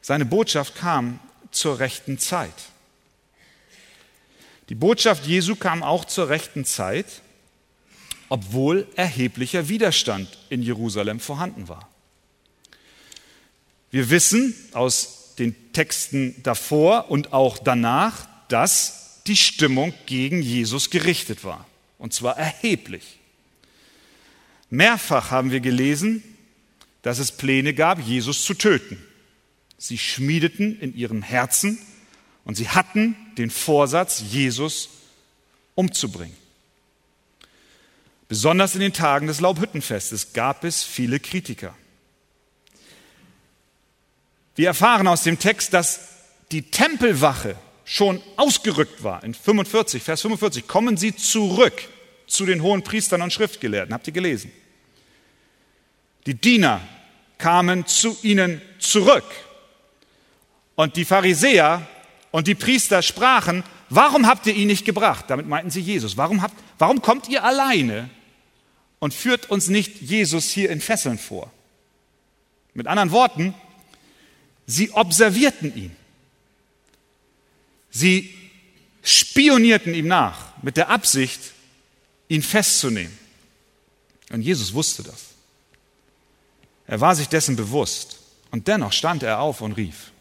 Seine 0.00 0.24
Botschaft 0.24 0.74
kam 0.74 1.18
zur 1.50 1.78
rechten 1.78 2.18
Zeit. 2.18 2.52
Die 4.68 4.74
Botschaft 4.74 5.26
Jesu 5.26 5.56
kam 5.56 5.82
auch 5.82 6.04
zur 6.04 6.28
rechten 6.28 6.64
Zeit, 6.64 7.22
obwohl 8.28 8.86
erheblicher 8.96 9.68
Widerstand 9.68 10.28
in 10.50 10.62
Jerusalem 10.62 11.20
vorhanden 11.20 11.68
war. 11.68 11.88
Wir 13.90 14.10
wissen 14.10 14.54
aus 14.72 15.34
den 15.38 15.72
Texten 15.72 16.34
davor 16.42 17.10
und 17.10 17.32
auch 17.32 17.58
danach, 17.58 18.28
dass 18.48 19.22
die 19.26 19.36
Stimmung 19.36 19.94
gegen 20.06 20.42
Jesus 20.42 20.90
gerichtet 20.90 21.44
war, 21.44 21.66
und 21.98 22.12
zwar 22.12 22.36
erheblich. 22.38 23.18
Mehrfach 24.70 25.30
haben 25.30 25.50
wir 25.50 25.60
gelesen, 25.60 26.22
dass 27.02 27.18
es 27.18 27.32
Pläne 27.32 27.72
gab, 27.74 28.00
Jesus 28.00 28.44
zu 28.44 28.54
töten. 28.54 29.02
Sie 29.78 29.96
schmiedeten 29.96 30.78
in 30.80 30.94
ihrem 30.94 31.22
Herzen 31.22 31.78
und 32.44 32.56
sie 32.56 32.68
hatten 32.68 33.16
den 33.38 33.50
Vorsatz, 33.50 34.22
Jesus 34.30 34.88
umzubringen. 35.74 36.36
Besonders 38.28 38.74
in 38.74 38.80
den 38.80 38.92
Tagen 38.92 39.26
des 39.26 39.40
Laubhüttenfestes 39.40 40.32
gab 40.32 40.64
es 40.64 40.82
viele 40.82 41.20
Kritiker. 41.20 41.74
Wir 44.58 44.66
erfahren 44.66 45.06
aus 45.06 45.22
dem 45.22 45.38
Text, 45.38 45.72
dass 45.72 46.00
die 46.50 46.62
Tempelwache 46.62 47.54
schon 47.84 48.20
ausgerückt 48.34 49.04
war. 49.04 49.22
In 49.22 49.32
45, 49.32 50.02
Vers 50.02 50.22
45 50.22 50.66
kommen 50.66 50.96
sie 50.96 51.14
zurück 51.14 51.80
zu 52.26 52.44
den 52.44 52.60
hohen 52.60 52.82
Priestern 52.82 53.22
und 53.22 53.32
Schriftgelehrten. 53.32 53.94
Habt 53.94 54.08
ihr 54.08 54.12
gelesen? 54.12 54.50
Die 56.26 56.34
Diener 56.34 56.80
kamen 57.38 57.86
zu 57.86 58.18
ihnen 58.22 58.60
zurück. 58.80 59.22
Und 60.74 60.96
die 60.96 61.04
Pharisäer 61.04 61.86
und 62.32 62.48
die 62.48 62.56
Priester 62.56 63.00
sprachen, 63.02 63.62
warum 63.90 64.26
habt 64.26 64.44
ihr 64.48 64.56
ihn 64.56 64.66
nicht 64.66 64.84
gebracht? 64.84 65.26
Damit 65.28 65.46
meinten 65.46 65.70
sie 65.70 65.82
Jesus. 65.82 66.16
Warum, 66.16 66.42
habt, 66.42 66.56
warum 66.78 67.00
kommt 67.00 67.28
ihr 67.28 67.44
alleine 67.44 68.10
und 68.98 69.14
führt 69.14 69.50
uns 69.50 69.68
nicht 69.68 70.00
Jesus 70.00 70.50
hier 70.50 70.68
in 70.70 70.80
Fesseln 70.80 71.16
vor? 71.16 71.52
Mit 72.74 72.88
anderen 72.88 73.12
Worten, 73.12 73.54
sie 74.68 74.90
observierten 74.92 75.74
ihn. 75.74 75.96
Sie 77.90 78.32
spionierten 79.02 79.94
ihm 79.94 80.06
nach 80.06 80.62
mit 80.62 80.76
der 80.76 80.90
Absicht, 80.90 81.40
ihn 82.28 82.42
festzunehmen. 82.42 83.18
Und 84.30 84.42
Jesus 84.42 84.74
wusste 84.74 85.02
das. 85.02 85.28
Er 86.86 87.00
war 87.00 87.16
sich 87.16 87.28
dessen 87.28 87.56
bewusst. 87.56 88.18
Und 88.50 88.68
dennoch 88.68 88.92
stand 88.92 89.22
er 89.22 89.40
auf 89.40 89.62
und 89.62 89.72
rief. 89.72 90.12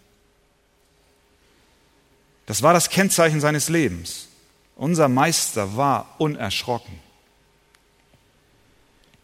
Das 2.45 2.63
war 2.63 2.73
das 2.73 2.89
Kennzeichen 2.89 3.41
seines 3.41 3.67
Lebens. 3.67 4.29
Unser 4.77 5.09
Meister 5.09 5.75
war 5.75 6.15
unerschrocken. 6.19 6.99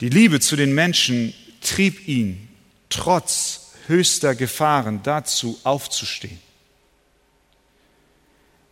Die 0.02 0.10
Liebe 0.10 0.42
zu 0.42 0.58
den 0.58 0.76
Menschen 0.76 1.34
trieb 1.62 2.08
ihn 2.10 2.50
trotz 2.90 3.63
höchster 3.88 4.36
Gefahren 4.36 5.02
dazu 5.04 5.60
aufzustehen. 5.64 6.40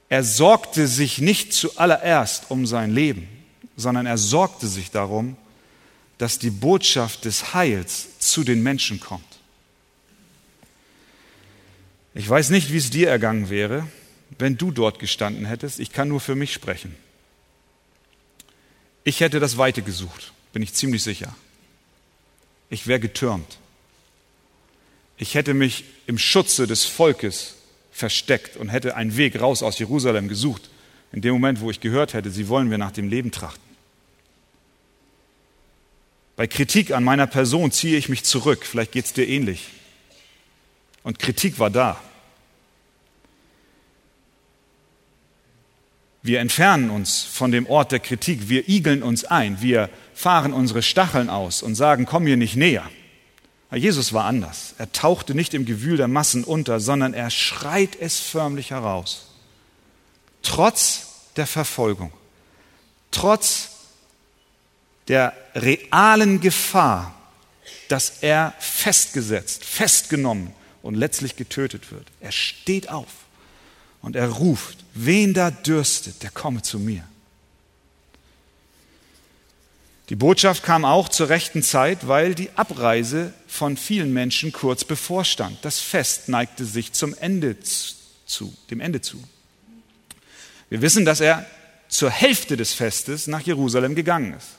Er 0.10 0.24
sorgte 0.24 0.88
sich 0.88 1.20
nicht 1.20 1.54
zuallererst 1.54 2.46
um 2.50 2.66
sein 2.66 2.92
Leben, 2.92 3.28
sondern 3.78 4.06
er 4.06 4.18
sorgte 4.18 4.68
sich 4.68 4.92
darum, 4.92 5.38
dass 6.18 6.38
die 6.38 6.50
Botschaft 6.50 7.26
des 7.26 7.54
Heils 7.54 8.20
zu 8.20 8.44
den 8.44 8.62
Menschen 8.62 9.00
kommt. 9.00 9.24
Ich 12.14 12.28
weiß 12.28 12.50
nicht, 12.50 12.72
wie 12.72 12.78
es 12.78 12.90
dir 12.90 13.10
ergangen 13.10 13.50
wäre, 13.50 13.88
wenn 14.38 14.58
du 14.58 14.72
dort 14.72 15.00
gestanden 15.00 15.46
hättest. 15.46 15.80
Ich 15.80 15.92
kann 15.92 16.10
nur 16.10 16.20
für 16.20 16.36
mich 16.36 16.52
sprechen. 16.52 16.96
Ich 19.04 19.22
hätte 19.22 19.40
das 19.40 19.58
Weite 19.58 19.82
gesucht, 19.82 20.34
bin 20.54 20.62
ich 20.62 20.74
ziemlich 20.74 21.04
sicher. 21.04 21.34
Ich 22.70 22.86
wäre 22.86 23.00
getürmt. 23.00 23.58
Ich 25.22 25.36
hätte 25.36 25.54
mich 25.54 25.84
im 26.08 26.18
Schutze 26.18 26.66
des 26.66 26.86
Volkes 26.86 27.54
versteckt 27.92 28.58
und 28.58 28.70
hätte 28.70 28.96
einen 28.96 29.18
Weg 29.18 29.40
raus 29.40 29.62
aus 29.62 29.78
Jerusalem 29.78 30.28
gesucht, 30.28 30.72
in 31.12 31.22
dem 31.22 31.34
Moment, 31.34 31.62
wo 31.62 31.70
ich 31.70 31.80
gehört 31.80 32.16
hätte, 32.16 32.32
sie 32.32 32.48
wollen 32.48 32.68
mir 32.68 32.80
nach 32.80 32.90
dem 32.90 33.08
Leben 33.08 33.30
trachten. 33.30 33.62
Bei 36.36 36.48
Kritik 36.48 36.92
an 36.92 37.04
meiner 37.04 37.28
Person 37.28 37.72
ziehe 37.72 38.00
ich 38.00 38.10
mich 38.10 38.24
zurück. 38.24 38.66
Vielleicht 38.66 38.94
geht 38.94 39.06
es 39.06 39.14
dir 39.14 39.28
ähnlich. 39.28 39.68
Und 41.04 41.20
Kritik 41.20 41.60
war 41.60 41.70
da. 41.70 42.02
Wir 46.24 46.40
entfernen 46.40 46.90
uns 46.90 47.22
von 47.22 47.52
dem 47.52 47.68
Ort 47.68 47.92
der 47.92 48.00
Kritik, 48.00 48.50
wir 48.50 48.68
igeln 48.68 49.04
uns 49.04 49.24
ein, 49.24 49.62
wir 49.62 49.92
fahren 50.16 50.52
unsere 50.52 50.82
Stacheln 50.82 51.30
aus 51.30 51.62
und 51.62 51.76
sagen, 51.76 52.08
komm 52.08 52.24
mir 52.24 52.38
nicht 52.38 52.56
näher. 52.56 52.90
Jesus 53.78 54.12
war 54.12 54.26
anders. 54.26 54.76
Er 54.78 54.92
tauchte 54.92 55.34
nicht 55.34 55.54
im 55.54 55.66
Gewühl 55.66 55.98
der 55.98 56.10
Massen 56.10 56.44
unter, 56.44 56.80
sondern 56.80 57.14
er 57.14 57.30
schreit 57.30 57.96
es 58.00 58.20
förmlich 58.20 58.72
heraus. 58.72 59.28
Trotz 60.44 61.08
der 61.38 61.48
Verfolgung, 61.48 62.12
trotz 63.12 63.70
der 65.08 65.34
realen 65.56 66.42
Gefahr, 66.42 67.16
dass 67.88 68.22
er 68.22 68.54
festgesetzt, 68.60 69.64
festgenommen 69.66 70.54
und 70.82 70.96
letztlich 70.96 71.36
getötet 71.36 71.92
wird. 71.92 72.08
Er 72.20 72.32
steht 72.32 72.90
auf 72.90 73.10
und 74.02 74.16
er 74.16 74.30
ruft, 74.30 74.78
wen 74.94 75.34
da 75.34 75.52
dürstet, 75.52 76.24
der 76.24 76.32
komme 76.32 76.62
zu 76.62 76.80
mir. 76.80 77.04
Die 80.12 80.18
Botschaft 80.18 80.64
kam 80.64 80.84
auch 80.84 81.08
zur 81.08 81.30
rechten 81.30 81.64
Zeit, 81.64 82.06
weil 82.06 82.36
die 82.36 82.50
Abreise 82.58 83.32
von 83.48 83.78
vielen 83.78 84.12
Menschen 84.12 84.52
kurz 84.52 84.84
bevorstand. 84.84 85.58
Das 85.62 85.80
Fest 85.80 86.28
neigte 86.28 86.66
sich 86.66 86.92
zum 86.92 87.16
Ende 87.18 87.56
zu, 87.62 88.54
dem 88.70 88.82
Ende 88.82 89.00
zu. 89.00 89.24
Wir 90.70 90.82
wissen, 90.82 91.06
dass 91.06 91.22
er 91.22 91.46
zur 91.88 92.10
Hälfte 92.10 92.58
des 92.58 92.74
Festes 92.74 93.28
nach 93.28 93.40
Jerusalem 93.40 93.96
gegangen 93.96 94.34
ist. 94.34 94.50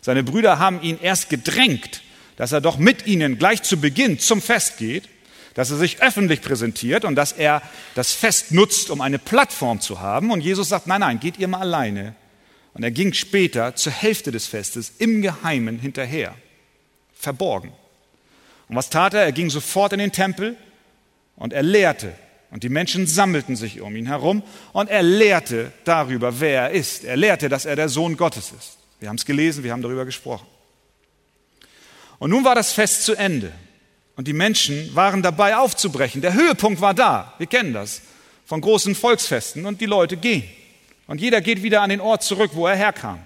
Seine 0.00 0.22
Brüder 0.22 0.58
haben 0.58 0.80
ihn 0.80 0.98
erst 0.98 1.28
gedrängt, 1.28 2.00
dass 2.38 2.52
er 2.52 2.62
doch 2.62 2.78
mit 2.78 3.06
ihnen 3.06 3.36
gleich 3.36 3.62
zu 3.62 3.78
Beginn 3.78 4.18
zum 4.18 4.40
Fest 4.40 4.78
geht 4.78 5.10
dass 5.54 5.70
er 5.70 5.76
sich 5.76 6.00
öffentlich 6.00 6.40
präsentiert 6.40 7.04
und 7.04 7.14
dass 7.14 7.32
er 7.32 7.60
das 7.94 8.12
Fest 8.12 8.52
nutzt, 8.52 8.88
um 8.88 9.02
eine 9.02 9.18
Plattform 9.18 9.82
zu 9.82 10.00
haben. 10.00 10.30
Und 10.30 10.40
Jesus 10.40 10.70
sagt, 10.70 10.86
nein, 10.86 11.00
nein, 11.00 11.20
geht 11.20 11.38
ihr 11.38 11.46
mal 11.46 11.60
alleine. 11.60 12.14
Und 12.74 12.82
er 12.82 12.90
ging 12.90 13.12
später 13.12 13.74
zur 13.74 13.92
Hälfte 13.92 14.32
des 14.32 14.46
Festes 14.46 14.92
im 14.98 15.22
Geheimen 15.22 15.78
hinterher, 15.78 16.34
verborgen. 17.14 17.72
Und 18.68 18.76
was 18.76 18.88
tat 18.88 19.14
er? 19.14 19.24
Er 19.24 19.32
ging 19.32 19.50
sofort 19.50 19.92
in 19.92 19.98
den 19.98 20.12
Tempel 20.12 20.56
und 21.36 21.52
er 21.52 21.62
lehrte. 21.62 22.14
Und 22.50 22.62
die 22.62 22.68
Menschen 22.68 23.06
sammelten 23.06 23.56
sich 23.56 23.80
um 23.80 23.96
ihn 23.96 24.06
herum 24.06 24.42
und 24.72 24.90
er 24.90 25.02
lehrte 25.02 25.72
darüber, 25.84 26.40
wer 26.40 26.62
er 26.62 26.70
ist. 26.70 27.04
Er 27.04 27.16
lehrte, 27.16 27.48
dass 27.48 27.64
er 27.64 27.76
der 27.76 27.88
Sohn 27.88 28.16
Gottes 28.16 28.52
ist. 28.58 28.78
Wir 29.00 29.08
haben 29.08 29.16
es 29.16 29.24
gelesen, 29.24 29.64
wir 29.64 29.72
haben 29.72 29.82
darüber 29.82 30.04
gesprochen. 30.04 30.46
Und 32.18 32.30
nun 32.30 32.44
war 32.44 32.54
das 32.54 32.72
Fest 32.72 33.04
zu 33.04 33.14
Ende. 33.14 33.52
Und 34.16 34.28
die 34.28 34.32
Menschen 34.32 34.94
waren 34.94 35.22
dabei 35.22 35.56
aufzubrechen. 35.56 36.20
Der 36.20 36.34
Höhepunkt 36.34 36.80
war 36.80 36.94
da. 36.94 37.34
Wir 37.38 37.46
kennen 37.46 37.72
das 37.72 38.02
von 38.44 38.60
großen 38.60 38.94
Volksfesten. 38.94 39.66
Und 39.66 39.80
die 39.80 39.86
Leute 39.86 40.16
gehen. 40.16 40.44
Und 41.06 41.20
jeder 41.20 41.40
geht 41.40 41.62
wieder 41.62 41.82
an 41.82 41.90
den 41.90 42.00
Ort 42.00 42.22
zurück, 42.22 42.52
wo 42.54 42.66
er 42.66 42.76
herkam. 42.76 43.18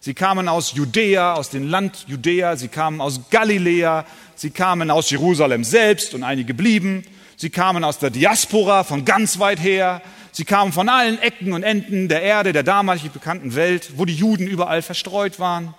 Sie 0.00 0.14
kamen 0.14 0.48
aus 0.48 0.72
Judäa, 0.72 1.34
aus 1.34 1.50
dem 1.50 1.68
Land 1.68 2.04
Judäa. 2.06 2.56
Sie 2.56 2.68
kamen 2.68 3.00
aus 3.00 3.30
Galiläa. 3.30 4.04
Sie 4.34 4.50
kamen 4.50 4.90
aus 4.90 5.10
Jerusalem 5.10 5.64
selbst 5.64 6.12
und 6.12 6.22
einige 6.22 6.52
blieben. 6.52 7.04
Sie 7.36 7.50
kamen 7.50 7.84
aus 7.84 7.98
der 7.98 8.10
Diaspora 8.10 8.84
von 8.84 9.04
ganz 9.04 9.38
weit 9.38 9.60
her. 9.60 10.02
Sie 10.30 10.44
kamen 10.44 10.72
von 10.72 10.88
allen 10.88 11.18
Ecken 11.20 11.52
und 11.52 11.62
Enden 11.62 12.08
der 12.08 12.22
Erde, 12.22 12.52
der 12.52 12.64
damalig 12.64 13.10
bekannten 13.10 13.54
Welt, 13.54 13.92
wo 13.96 14.04
die 14.04 14.14
Juden 14.14 14.46
überall 14.46 14.82
verstreut 14.82 15.38
waren. 15.38 15.74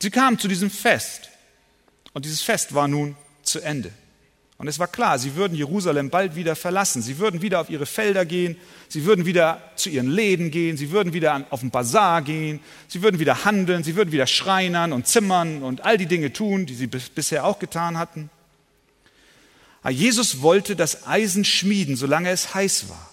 Sie 0.00 0.10
kamen 0.10 0.38
zu 0.38 0.48
diesem 0.48 0.70
Fest. 0.70 1.30
Und 2.12 2.24
dieses 2.24 2.42
Fest 2.42 2.74
war 2.74 2.88
nun 2.88 3.16
zu 3.42 3.60
Ende. 3.60 3.92
Und 4.60 4.68
es 4.68 4.78
war 4.78 4.88
klar, 4.88 5.18
sie 5.18 5.36
würden 5.36 5.56
Jerusalem 5.56 6.10
bald 6.10 6.36
wieder 6.36 6.54
verlassen. 6.54 7.00
Sie 7.00 7.16
würden 7.18 7.40
wieder 7.40 7.62
auf 7.62 7.70
ihre 7.70 7.86
Felder 7.86 8.26
gehen, 8.26 8.58
sie 8.90 9.06
würden 9.06 9.24
wieder 9.24 9.62
zu 9.74 9.88
ihren 9.88 10.10
Läden 10.10 10.50
gehen, 10.50 10.76
sie 10.76 10.90
würden 10.90 11.14
wieder 11.14 11.46
auf 11.48 11.60
den 11.60 11.70
Bazar 11.70 12.20
gehen, 12.20 12.60
sie 12.86 13.00
würden 13.00 13.18
wieder 13.18 13.46
handeln, 13.46 13.84
sie 13.84 13.96
würden 13.96 14.12
wieder 14.12 14.26
schreinern 14.26 14.92
und 14.92 15.06
zimmern 15.06 15.62
und 15.62 15.86
all 15.86 15.96
die 15.96 16.04
Dinge 16.04 16.34
tun, 16.34 16.66
die 16.66 16.74
sie 16.74 16.88
bisher 16.88 17.46
auch 17.46 17.58
getan 17.58 17.96
hatten. 17.96 18.28
Aber 19.80 19.92
Jesus 19.92 20.42
wollte 20.42 20.76
das 20.76 21.06
Eisen 21.06 21.46
schmieden, 21.46 21.96
solange 21.96 22.28
es 22.28 22.54
heiß 22.54 22.90
war. 22.90 23.10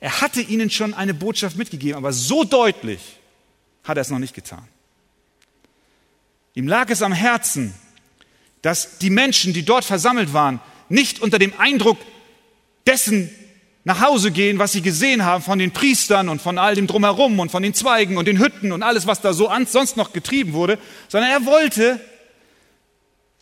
Er 0.00 0.22
hatte 0.22 0.40
ihnen 0.40 0.70
schon 0.70 0.94
eine 0.94 1.12
Botschaft 1.12 1.58
mitgegeben, 1.58 1.98
aber 1.98 2.14
so 2.14 2.44
deutlich 2.44 3.18
hat 3.82 3.98
er 3.98 4.00
es 4.00 4.08
noch 4.08 4.20
nicht 4.20 4.34
getan. 4.34 4.66
Ihm 6.54 6.66
lag 6.66 6.88
es 6.88 7.02
am 7.02 7.12
Herzen, 7.12 7.74
dass 8.64 8.96
die 8.96 9.10
Menschen, 9.10 9.52
die 9.52 9.62
dort 9.62 9.84
versammelt 9.84 10.32
waren, 10.32 10.58
nicht 10.88 11.20
unter 11.20 11.38
dem 11.38 11.52
Eindruck 11.60 11.98
dessen 12.86 13.28
nach 13.84 14.00
Hause 14.00 14.30
gehen, 14.30 14.58
was 14.58 14.72
sie 14.72 14.80
gesehen 14.80 15.22
haben 15.22 15.44
von 15.44 15.58
den 15.58 15.72
Priestern 15.72 16.30
und 16.30 16.40
von 16.40 16.56
all 16.56 16.74
dem 16.74 16.86
drumherum 16.86 17.38
und 17.40 17.50
von 17.50 17.62
den 17.62 17.74
Zweigen 17.74 18.16
und 18.16 18.26
den 18.26 18.38
Hütten 18.38 18.72
und 18.72 18.82
alles, 18.82 19.06
was 19.06 19.20
da 19.20 19.34
so 19.34 19.52
sonst 19.66 19.98
noch 19.98 20.14
getrieben 20.14 20.54
wurde, 20.54 20.78
sondern 21.08 21.30
er 21.30 21.44
wollte, 21.44 22.00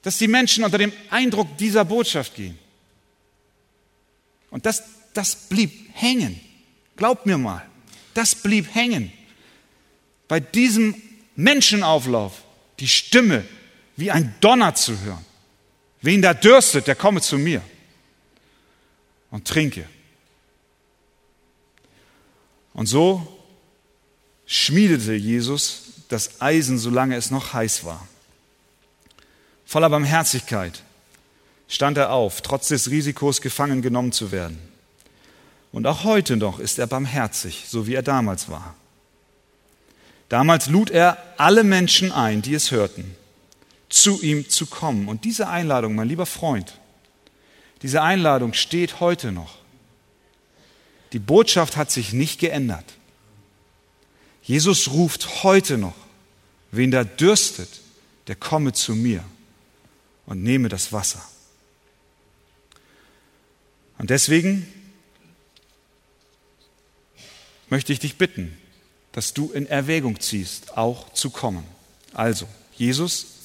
dass 0.03 0.19
die 0.19 0.27
Menschen 0.27 0.65
unter 0.65 0.79
dem 0.79 0.93
Eindruck 1.09 1.57
dieser 1.57 1.85
Botschaft 1.85 2.35
gehen. 2.35 2.59
Und 4.51 4.67
das, 4.67 4.83
das 5.15 5.37
blieb 5.37 5.71
hängen. 5.93 6.41
Glaubt 6.97 7.27
mir 7.27 7.39
mal, 7.39 7.65
das 8.15 8.35
blieb 8.35 8.75
hängen. 8.75 9.13
Bei 10.27 10.41
diesem 10.41 11.01
Menschenauflauf 11.37 12.43
die 12.81 12.89
Stimme 12.89 13.45
wie 13.97 14.11
ein 14.11 14.35
Donner 14.41 14.75
zu 14.75 14.99
hören. 15.01 15.25
Wen 16.01 16.23
da 16.23 16.35
dürstet, 16.35 16.87
der 16.87 16.97
komme 16.97 17.21
zu 17.21 17.39
mir 17.39 17.63
und 19.31 19.47
trinke. 19.47 19.89
Und 22.75 22.87
so 22.87 23.39
schmiedete 24.47 25.15
Jesus 25.15 25.83
das 26.09 26.41
Eisen, 26.41 26.79
solange 26.79 27.17
es 27.17 27.31
noch 27.31 27.53
heiß 27.53 27.85
war. 27.85 28.07
Voller 29.65 29.89
Barmherzigkeit 29.89 30.83
stand 31.69 31.97
er 31.97 32.11
auf, 32.11 32.43
trotz 32.43 32.69
des 32.69 32.91
Risikos 32.91 33.41
gefangen 33.41 33.81
genommen 33.81 34.13
zu 34.13 34.33
werden. 34.33 34.59
Und 35.71 35.87
auch 35.87 36.05
heute 36.05 36.37
noch 36.37 36.59
ist 36.59 36.79
er 36.79 36.87
barmherzig, 36.87 37.65
so 37.69 37.87
wie 37.87 37.95
er 37.95 38.03
damals 38.03 38.51
war. 38.51 38.75
Damals 40.29 40.67
lud 40.67 40.91
er 40.91 41.17
alle 41.39 41.65
Menschen 41.65 42.13
ein, 42.13 42.43
die 42.43 42.55
es 42.55 42.71
hörten 42.71 43.17
zu 43.93 44.23
ihm 44.23 44.49
zu 44.49 44.67
kommen. 44.67 45.09
Und 45.09 45.25
diese 45.25 45.49
Einladung, 45.49 45.95
mein 45.95 46.09
lieber 46.09 46.27
Freund, 46.27 46.79
diese 47.83 48.03
Einladung 48.03 48.55
steht 48.55 49.01
heute 49.01 49.33
noch. 49.33 49.59
Die 51.13 51.19
Botschaft 51.19 51.77
hat 51.77 51.91
sich 51.91 52.13
nicht 52.13 52.41
geändert. 52.41 52.95
Jesus 54.43 54.89
ruft 54.91 55.45
heute 55.45 55.77
noch, 55.77 55.95
wen 56.71 56.91
da 56.91 57.05
dürstet, 57.05 57.69
der 58.29 58.37
komme 58.37 58.73
zu 58.73 58.95
mir 58.95 59.23
und 60.27 60.43
nehme 60.43 60.69
das 60.69 60.93
Wasser. 60.93 61.23
Und 63.99 64.11
deswegen 64.11 64.67
möchte 67.69 67.93
ich 67.93 67.99
dich 67.99 68.17
bitten, 68.17 68.57
dass 69.13 69.35
du 69.35 69.53
in 69.53 69.67
Erwägung 69.67 70.19
ziehst, 70.19 70.79
auch 70.79 71.13
zu 71.13 71.29
kommen. 71.29 71.65
Also, 72.15 72.49
Jesus 72.75 73.42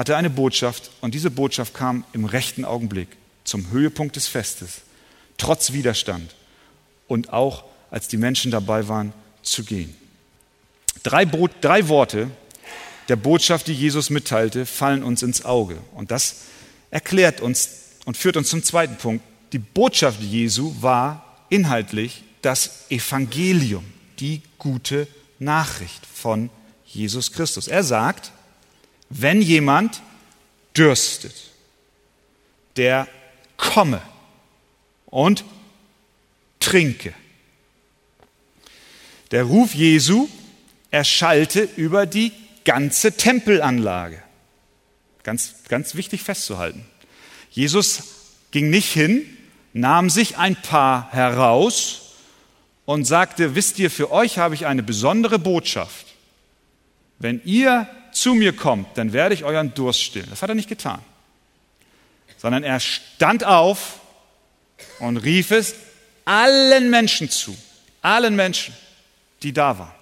hatte 0.00 0.16
eine 0.16 0.30
Botschaft 0.30 0.92
und 1.02 1.14
diese 1.14 1.30
Botschaft 1.30 1.74
kam 1.74 2.04
im 2.14 2.24
rechten 2.24 2.64
Augenblick 2.64 3.08
zum 3.44 3.70
Höhepunkt 3.70 4.16
des 4.16 4.28
Festes, 4.28 4.80
trotz 5.36 5.74
Widerstand 5.74 6.34
und 7.06 7.34
auch 7.34 7.64
als 7.90 8.08
die 8.08 8.16
Menschen 8.16 8.50
dabei 8.50 8.88
waren 8.88 9.12
zu 9.42 9.62
gehen. 9.62 9.94
Drei, 11.02 11.26
Bo 11.26 11.50
drei 11.60 11.88
Worte 11.88 12.30
der 13.10 13.16
Botschaft, 13.16 13.66
die 13.66 13.74
Jesus 13.74 14.08
mitteilte, 14.08 14.64
fallen 14.64 15.02
uns 15.02 15.22
ins 15.22 15.44
Auge. 15.44 15.76
Und 15.94 16.10
das 16.10 16.44
erklärt 16.90 17.42
uns 17.42 17.68
und 18.06 18.16
führt 18.16 18.38
uns 18.38 18.48
zum 18.48 18.62
zweiten 18.62 18.96
Punkt. 18.96 19.22
Die 19.52 19.58
Botschaft 19.58 20.22
Jesu 20.22 20.74
war 20.80 21.44
inhaltlich 21.50 22.24
das 22.40 22.86
Evangelium, 22.88 23.84
die 24.18 24.40
gute 24.56 25.06
Nachricht 25.38 26.06
von 26.06 26.48
Jesus 26.86 27.32
Christus. 27.32 27.68
Er 27.68 27.84
sagt, 27.84 28.32
wenn 29.10 29.42
jemand 29.42 30.02
dürstet, 30.76 31.34
der 32.76 33.08
komme 33.56 34.00
und 35.06 35.44
trinke. 36.60 37.12
Der 39.32 39.44
Ruf 39.44 39.74
Jesu 39.74 40.28
erschallte 40.90 41.68
über 41.76 42.06
die 42.06 42.32
ganze 42.64 43.16
Tempelanlage. 43.16 44.22
Ganz, 45.22 45.54
ganz 45.68 45.94
wichtig 45.94 46.22
festzuhalten. 46.22 46.84
Jesus 47.50 48.02
ging 48.50 48.70
nicht 48.70 48.92
hin, 48.92 49.26
nahm 49.72 50.10
sich 50.10 50.36
ein 50.38 50.56
paar 50.56 51.12
heraus 51.12 52.16
und 52.86 53.04
sagte, 53.04 53.54
wisst 53.54 53.78
ihr, 53.78 53.90
für 53.90 54.10
euch 54.10 54.38
habe 54.38 54.54
ich 54.54 54.66
eine 54.66 54.82
besondere 54.82 55.38
Botschaft. 55.38 56.06
Wenn 57.18 57.40
ihr 57.44 57.88
zu 58.12 58.34
mir 58.34 58.54
kommt, 58.54 58.96
dann 58.96 59.12
werde 59.12 59.34
ich 59.34 59.44
euren 59.44 59.74
Durst 59.74 60.02
stillen. 60.02 60.28
Das 60.30 60.42
hat 60.42 60.48
er 60.48 60.54
nicht 60.54 60.68
getan. 60.68 61.00
sondern 62.36 62.62
er 62.62 62.80
stand 62.80 63.44
auf 63.44 64.00
und 64.98 65.18
rief 65.18 65.50
es 65.50 65.74
allen 66.24 66.88
Menschen 66.88 67.28
zu, 67.28 67.54
allen 68.00 68.34
Menschen, 68.34 68.74
die 69.42 69.52
da 69.52 69.78
waren. 69.78 69.92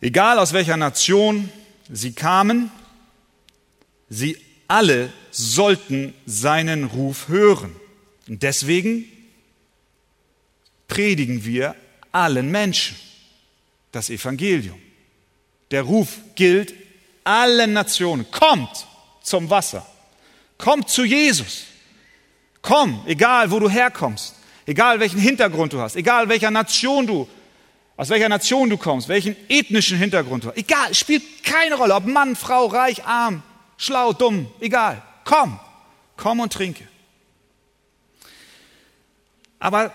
Egal 0.00 0.38
aus 0.38 0.52
welcher 0.52 0.76
Nation 0.76 1.50
sie 1.90 2.12
kamen, 2.12 2.70
sie 4.08 4.38
alle 4.68 5.12
sollten 5.32 6.14
seinen 6.24 6.84
Ruf 6.84 7.26
hören. 7.26 7.74
Und 8.28 8.44
deswegen 8.44 9.04
predigen 10.86 11.44
wir 11.44 11.74
allen 12.12 12.50
Menschen 12.50 12.96
das 13.90 14.08
Evangelium. 14.08 14.80
Der 15.70 15.82
Ruf 15.82 16.18
gilt 16.34 16.74
allen 17.24 17.72
Nationen. 17.72 18.30
Kommt 18.30 18.86
zum 19.22 19.50
Wasser. 19.50 19.86
Kommt 20.58 20.88
zu 20.88 21.04
Jesus. 21.04 21.64
Komm, 22.62 23.02
egal 23.06 23.50
wo 23.50 23.58
du 23.58 23.68
herkommst, 23.70 24.34
egal 24.66 25.00
welchen 25.00 25.20
Hintergrund 25.20 25.72
du 25.72 25.80
hast, 25.80 25.96
egal 25.96 26.28
welcher 26.28 26.50
Nation 26.50 27.06
du, 27.06 27.28
aus 27.96 28.08
welcher 28.08 28.28
Nation 28.28 28.68
du 28.68 28.76
kommst, 28.76 29.08
welchen 29.08 29.36
ethnischen 29.48 29.98
Hintergrund 29.98 30.44
du 30.44 30.48
hast. 30.48 30.56
Egal, 30.56 30.94
spielt 30.94 31.44
keine 31.44 31.76
Rolle, 31.76 31.94
ob 31.94 32.06
Mann, 32.06 32.36
Frau, 32.36 32.66
reich, 32.66 33.04
arm, 33.04 33.42
schlau, 33.76 34.12
dumm, 34.12 34.46
egal. 34.60 35.02
Komm, 35.24 35.58
komm 36.16 36.40
und 36.40 36.52
trinke. 36.52 36.86
Aber 39.58 39.92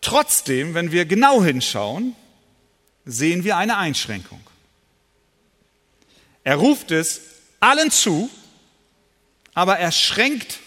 trotzdem, 0.00 0.74
wenn 0.74 0.92
wir 0.92 1.06
genau 1.06 1.42
hinschauen, 1.42 2.14
sehen 3.04 3.44
wir 3.44 3.56
eine 3.56 3.78
Einschränkung. 3.78 4.40
Er 6.44 6.56
ruft 6.56 6.90
es 6.90 7.20
allen 7.60 7.90
zu, 7.90 8.30
aber 9.54 9.78
er 9.78 9.92
schränkt 9.92 10.60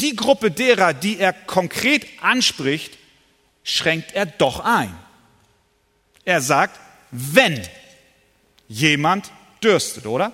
die 0.00 0.16
Gruppe 0.16 0.50
derer, 0.50 0.92
die 0.92 1.18
er 1.18 1.32
konkret 1.32 2.06
anspricht, 2.20 2.98
schränkt 3.62 4.14
er 4.14 4.26
doch 4.26 4.60
ein. 4.60 4.94
Er 6.24 6.40
sagt, 6.40 6.80
wenn 7.10 7.60
jemand 8.68 9.30
dürstet, 9.62 10.06
oder? 10.06 10.32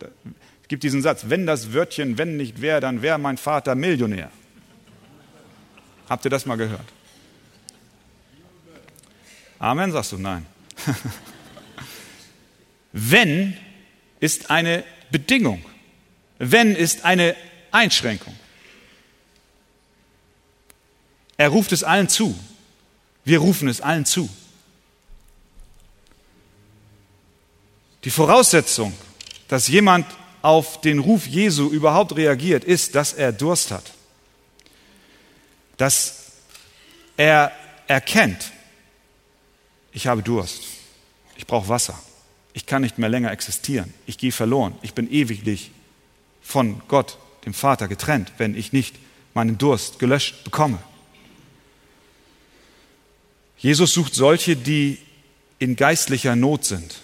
Es 0.00 0.68
gibt 0.68 0.82
diesen 0.82 1.02
Satz, 1.02 1.24
wenn 1.28 1.46
das 1.46 1.72
Wörtchen 1.72 2.18
wenn 2.18 2.36
nicht 2.36 2.60
wäre, 2.60 2.80
dann 2.80 3.02
wäre 3.02 3.18
mein 3.18 3.36
Vater 3.36 3.74
Millionär. 3.74 4.30
Habt 6.08 6.24
ihr 6.24 6.30
das 6.30 6.46
mal 6.46 6.56
gehört? 6.56 6.86
Amen, 9.58 9.92
sagst 9.92 10.12
du? 10.12 10.18
Nein. 10.18 10.46
wenn 12.96 13.56
ist 14.20 14.50
eine 14.50 14.84
Bedingung. 15.10 15.64
Wenn 16.38 16.76
ist 16.76 17.04
eine 17.04 17.34
Einschränkung. 17.72 18.34
Er 21.36 21.48
ruft 21.48 21.72
es 21.72 21.82
allen 21.82 22.08
zu. 22.08 22.38
Wir 23.24 23.40
rufen 23.40 23.66
es 23.66 23.80
allen 23.80 24.06
zu. 24.06 24.30
Die 28.04 28.10
Voraussetzung, 28.10 28.94
dass 29.48 29.66
jemand 29.66 30.06
auf 30.40 30.80
den 30.80 31.00
Ruf 31.00 31.26
Jesu 31.26 31.70
überhaupt 31.70 32.14
reagiert, 32.14 32.62
ist, 32.62 32.94
dass 32.94 33.12
er 33.12 33.32
Durst 33.32 33.72
hat. 33.72 33.92
Dass 35.78 36.32
er 37.16 37.50
erkennt, 37.88 38.52
ich 39.90 40.06
habe 40.06 40.22
Durst, 40.22 40.62
ich 41.36 41.44
brauche 41.44 41.68
Wasser, 41.68 42.00
ich 42.54 42.64
kann 42.66 42.82
nicht 42.82 42.98
mehr 42.98 43.10
länger 43.10 43.32
existieren, 43.32 43.92
ich 44.06 44.16
gehe 44.16 44.32
verloren, 44.32 44.74
ich 44.80 44.94
bin 44.94 45.10
ewiglich 45.10 45.72
von 46.40 46.80
Gott, 46.88 47.18
dem 47.44 47.52
Vater, 47.52 47.88
getrennt, 47.88 48.32
wenn 48.38 48.54
ich 48.56 48.72
nicht 48.72 48.96
meinen 49.34 49.58
Durst 49.58 49.98
gelöscht 49.98 50.44
bekomme. 50.44 50.78
Jesus 53.58 53.92
sucht 53.92 54.14
solche, 54.14 54.56
die 54.56 54.98
in 55.58 55.76
geistlicher 55.76 56.36
Not 56.36 56.64
sind. 56.64 57.00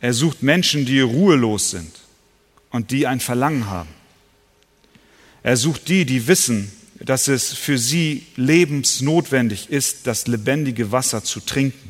Er 0.00 0.14
sucht 0.14 0.42
Menschen, 0.42 0.84
die 0.84 1.00
ruhelos 1.00 1.70
sind 1.70 1.92
und 2.70 2.90
die 2.90 3.06
ein 3.06 3.20
Verlangen 3.20 3.66
haben. 3.66 3.90
Er 5.42 5.56
sucht 5.56 5.88
die, 5.88 6.04
die 6.04 6.26
wissen, 6.26 6.72
dass 6.98 7.28
es 7.28 7.52
für 7.52 7.78
sie 7.78 8.26
lebensnotwendig 8.36 9.70
ist, 9.70 10.06
das 10.06 10.26
lebendige 10.26 10.92
Wasser 10.92 11.24
zu 11.24 11.40
trinken. 11.40 11.89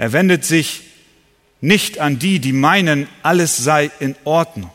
Er 0.00 0.14
wendet 0.14 0.46
sich 0.46 0.84
nicht 1.60 1.98
an 1.98 2.18
die, 2.18 2.38
die 2.38 2.54
meinen, 2.54 3.06
alles 3.22 3.58
sei 3.58 3.90
in 4.00 4.16
Ordnung, 4.24 4.70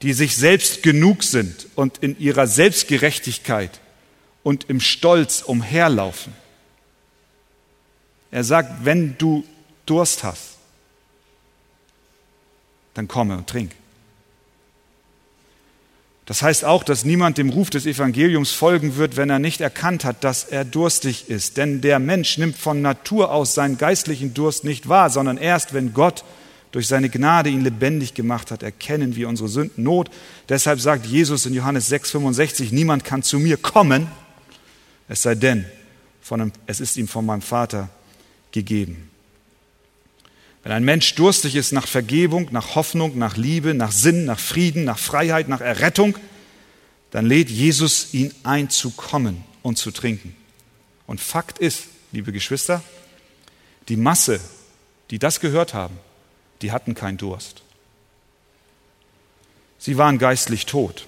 die 0.00 0.12
sich 0.12 0.36
selbst 0.36 0.84
genug 0.84 1.24
sind 1.24 1.66
und 1.74 1.98
in 1.98 2.16
ihrer 2.20 2.46
Selbstgerechtigkeit 2.46 3.80
und 4.44 4.70
im 4.70 4.78
Stolz 4.78 5.42
umherlaufen. 5.42 6.32
Er 8.30 8.44
sagt, 8.44 8.84
wenn 8.84 9.18
du 9.18 9.44
Durst 9.86 10.22
hast, 10.22 10.58
dann 12.94 13.08
komme 13.08 13.36
und 13.36 13.48
trink. 13.48 13.72
Das 16.26 16.42
heißt 16.42 16.64
auch, 16.64 16.84
dass 16.84 17.04
niemand 17.04 17.36
dem 17.36 17.50
Ruf 17.50 17.70
des 17.70 17.84
Evangeliums 17.84 18.52
folgen 18.52 18.96
wird, 18.96 19.16
wenn 19.16 19.28
er 19.28 19.40
nicht 19.40 19.60
erkannt 19.60 20.04
hat, 20.04 20.22
dass 20.22 20.44
er 20.44 20.64
durstig 20.64 21.28
ist. 21.28 21.56
Denn 21.56 21.80
der 21.80 21.98
Mensch 21.98 22.38
nimmt 22.38 22.56
von 22.56 22.80
Natur 22.80 23.32
aus 23.32 23.54
seinen 23.54 23.76
geistlichen 23.76 24.32
Durst 24.32 24.62
nicht 24.62 24.88
wahr, 24.88 25.10
sondern 25.10 25.36
erst, 25.36 25.74
wenn 25.74 25.92
Gott 25.92 26.24
durch 26.70 26.86
seine 26.86 27.10
Gnade 27.10 27.50
ihn 27.50 27.62
lebendig 27.62 28.14
gemacht 28.14 28.50
hat, 28.50 28.62
erkennen 28.62 29.14
wir 29.14 29.28
unsere 29.28 29.48
Sünden 29.48 29.84
Not. 29.84 30.10
Deshalb 30.48 30.80
sagt 30.80 31.06
Jesus 31.06 31.44
in 31.44 31.54
Johannes 31.54 31.92
6,65, 31.92 32.72
niemand 32.72 33.04
kann 33.04 33.22
zu 33.22 33.38
mir 33.38 33.56
kommen, 33.56 34.06
es 35.08 35.22
sei 35.22 35.34
denn, 35.34 35.66
von, 36.22 36.52
es 36.66 36.80
ist 36.80 36.96
ihm 36.96 37.08
von 37.08 37.26
meinem 37.26 37.42
Vater 37.42 37.90
gegeben. 38.52 39.11
Wenn 40.62 40.72
ein 40.72 40.84
Mensch 40.84 41.14
durstig 41.14 41.56
ist 41.56 41.72
nach 41.72 41.88
Vergebung, 41.88 42.48
nach 42.52 42.76
Hoffnung, 42.76 43.18
nach 43.18 43.36
Liebe, 43.36 43.74
nach 43.74 43.90
Sinn, 43.90 44.24
nach 44.24 44.38
Frieden, 44.38 44.84
nach 44.84 44.98
Freiheit, 44.98 45.48
nach 45.48 45.60
Errettung, 45.60 46.16
dann 47.10 47.26
lädt 47.26 47.50
Jesus 47.50 48.14
ihn 48.14 48.32
ein 48.44 48.70
zu 48.70 48.90
kommen 48.90 49.44
und 49.62 49.76
zu 49.76 49.90
trinken. 49.90 50.36
Und 51.06 51.20
Fakt 51.20 51.58
ist, 51.58 51.84
liebe 52.12 52.32
Geschwister, 52.32 52.82
die 53.88 53.96
Masse, 53.96 54.40
die 55.10 55.18
das 55.18 55.40
gehört 55.40 55.74
haben, 55.74 55.98
die 56.62 56.70
hatten 56.70 56.94
keinen 56.94 57.18
Durst. 57.18 57.62
Sie 59.78 59.98
waren 59.98 60.18
geistlich 60.18 60.64
tot. 60.64 61.06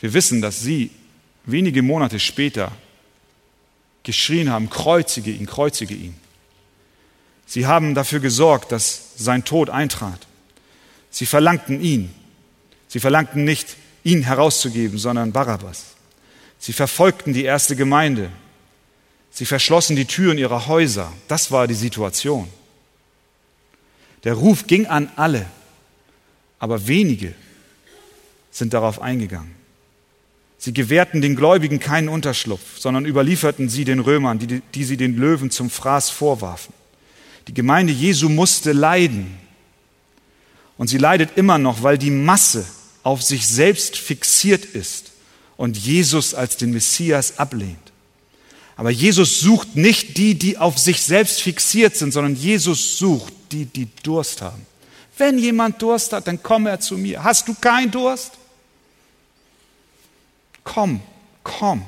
Wir 0.00 0.14
wissen, 0.14 0.40
dass 0.40 0.60
sie 0.60 0.90
wenige 1.44 1.82
Monate 1.82 2.20
später 2.20 2.72
geschrien 4.04 4.48
haben, 4.48 4.70
kreuzige 4.70 5.32
ihn, 5.32 5.46
kreuzige 5.46 5.94
ihn. 5.94 6.14
Sie 7.50 7.66
haben 7.66 7.96
dafür 7.96 8.20
gesorgt, 8.20 8.70
dass 8.70 9.10
sein 9.16 9.44
Tod 9.44 9.70
eintrat. 9.70 10.28
Sie 11.10 11.26
verlangten 11.26 11.80
ihn. 11.80 12.14
Sie 12.86 13.00
verlangten 13.00 13.42
nicht, 13.42 13.76
ihn 14.04 14.22
herauszugeben, 14.22 14.98
sondern 14.98 15.32
Barabbas. 15.32 15.96
Sie 16.60 16.72
verfolgten 16.72 17.32
die 17.32 17.42
erste 17.42 17.74
Gemeinde. 17.74 18.30
Sie 19.32 19.46
verschlossen 19.46 19.96
die 19.96 20.04
Türen 20.04 20.38
ihrer 20.38 20.68
Häuser. 20.68 21.12
Das 21.26 21.50
war 21.50 21.66
die 21.66 21.74
Situation. 21.74 22.48
Der 24.22 24.34
Ruf 24.34 24.68
ging 24.68 24.86
an 24.86 25.10
alle, 25.16 25.44
aber 26.60 26.86
wenige 26.86 27.34
sind 28.52 28.74
darauf 28.74 29.02
eingegangen. 29.02 29.56
Sie 30.56 30.72
gewährten 30.72 31.20
den 31.20 31.34
Gläubigen 31.34 31.80
keinen 31.80 32.10
Unterschlupf, 32.10 32.78
sondern 32.78 33.06
überlieferten 33.06 33.68
sie 33.68 33.84
den 33.84 33.98
Römern, 33.98 34.38
die, 34.38 34.62
die 34.72 34.84
sie 34.84 34.96
den 34.96 35.16
Löwen 35.16 35.50
zum 35.50 35.68
Fraß 35.68 36.10
vorwarfen. 36.10 36.79
Die 37.48 37.54
Gemeinde 37.54 37.92
Jesu 37.92 38.28
musste 38.28 38.72
leiden. 38.72 39.38
Und 40.76 40.88
sie 40.88 40.98
leidet 40.98 41.36
immer 41.36 41.58
noch, 41.58 41.82
weil 41.82 41.98
die 41.98 42.10
Masse 42.10 42.64
auf 43.02 43.22
sich 43.22 43.46
selbst 43.46 43.96
fixiert 43.96 44.64
ist 44.64 45.12
und 45.56 45.76
Jesus 45.76 46.34
als 46.34 46.56
den 46.56 46.72
Messias 46.72 47.38
ablehnt. 47.38 47.78
Aber 48.76 48.90
Jesus 48.90 49.40
sucht 49.40 49.76
nicht 49.76 50.16
die, 50.16 50.34
die 50.34 50.56
auf 50.56 50.78
sich 50.78 51.02
selbst 51.02 51.42
fixiert 51.42 51.96
sind, 51.96 52.12
sondern 52.12 52.34
Jesus 52.34 52.96
sucht 52.96 53.32
die, 53.52 53.66
die 53.66 53.88
Durst 54.02 54.40
haben. 54.40 54.64
Wenn 55.18 55.38
jemand 55.38 55.82
Durst 55.82 56.14
hat, 56.14 56.26
dann 56.26 56.42
komme 56.42 56.70
er 56.70 56.80
zu 56.80 56.96
mir. 56.96 57.22
Hast 57.22 57.46
du 57.46 57.54
keinen 57.54 57.90
Durst? 57.90 58.32
Komm, 60.64 61.02
komm. 61.42 61.84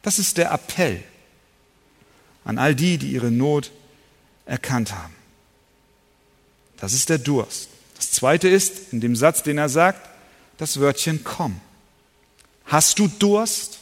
Das 0.00 0.18
ist 0.18 0.38
der 0.38 0.52
Appell 0.52 1.02
an 2.44 2.58
all 2.58 2.74
die, 2.74 2.98
die 2.98 3.12
ihre 3.12 3.30
Not 3.30 3.70
erkannt 4.52 4.92
haben. 4.92 5.14
Das 6.76 6.92
ist 6.92 7.08
der 7.08 7.16
Durst. 7.16 7.70
Das 7.96 8.10
zweite 8.10 8.48
ist, 8.48 8.92
in 8.92 9.00
dem 9.00 9.16
Satz, 9.16 9.42
den 9.42 9.56
er 9.56 9.70
sagt, 9.70 10.10
das 10.58 10.78
Wörtchen 10.78 11.24
komm. 11.24 11.58
Hast 12.66 12.98
du 12.98 13.08
Durst? 13.08 13.78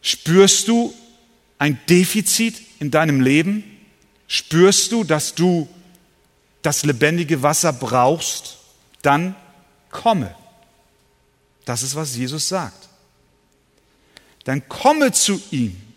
Spürst 0.00 0.68
du 0.68 0.94
ein 1.58 1.78
Defizit 1.86 2.62
in 2.80 2.90
deinem 2.90 3.20
Leben? 3.20 3.62
Spürst 4.26 4.90
du, 4.90 5.04
dass 5.04 5.34
du 5.34 5.68
das 6.62 6.82
lebendige 6.82 7.42
Wasser 7.42 7.74
brauchst? 7.74 8.56
Dann 9.02 9.36
komme. 9.90 10.34
Das 11.66 11.82
ist, 11.82 11.94
was 11.94 12.16
Jesus 12.16 12.48
sagt. 12.48 12.88
Dann 14.44 14.66
komme 14.66 15.12
zu 15.12 15.42
ihm. 15.50 15.91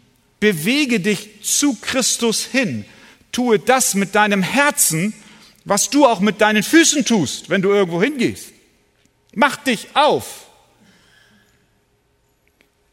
Bewege 0.45 0.99
dich 0.99 1.41
zu 1.41 1.73
Christus 1.81 2.45
hin. 2.45 2.86
Tue 3.31 3.58
das 3.58 3.95
mit 3.95 4.13
deinem 4.13 4.43
Herzen, 4.43 5.12
was 5.63 5.89
du 5.89 6.05
auch 6.05 6.19
mit 6.19 6.39
deinen 6.39 6.62
Füßen 6.62 7.03
tust, 7.03 7.49
wenn 7.49 7.63
du 7.63 7.71
irgendwo 7.71 7.99
hingehst. 7.99 8.49
Mach 9.34 9.55
dich 9.55 9.88
auf. 9.95 10.45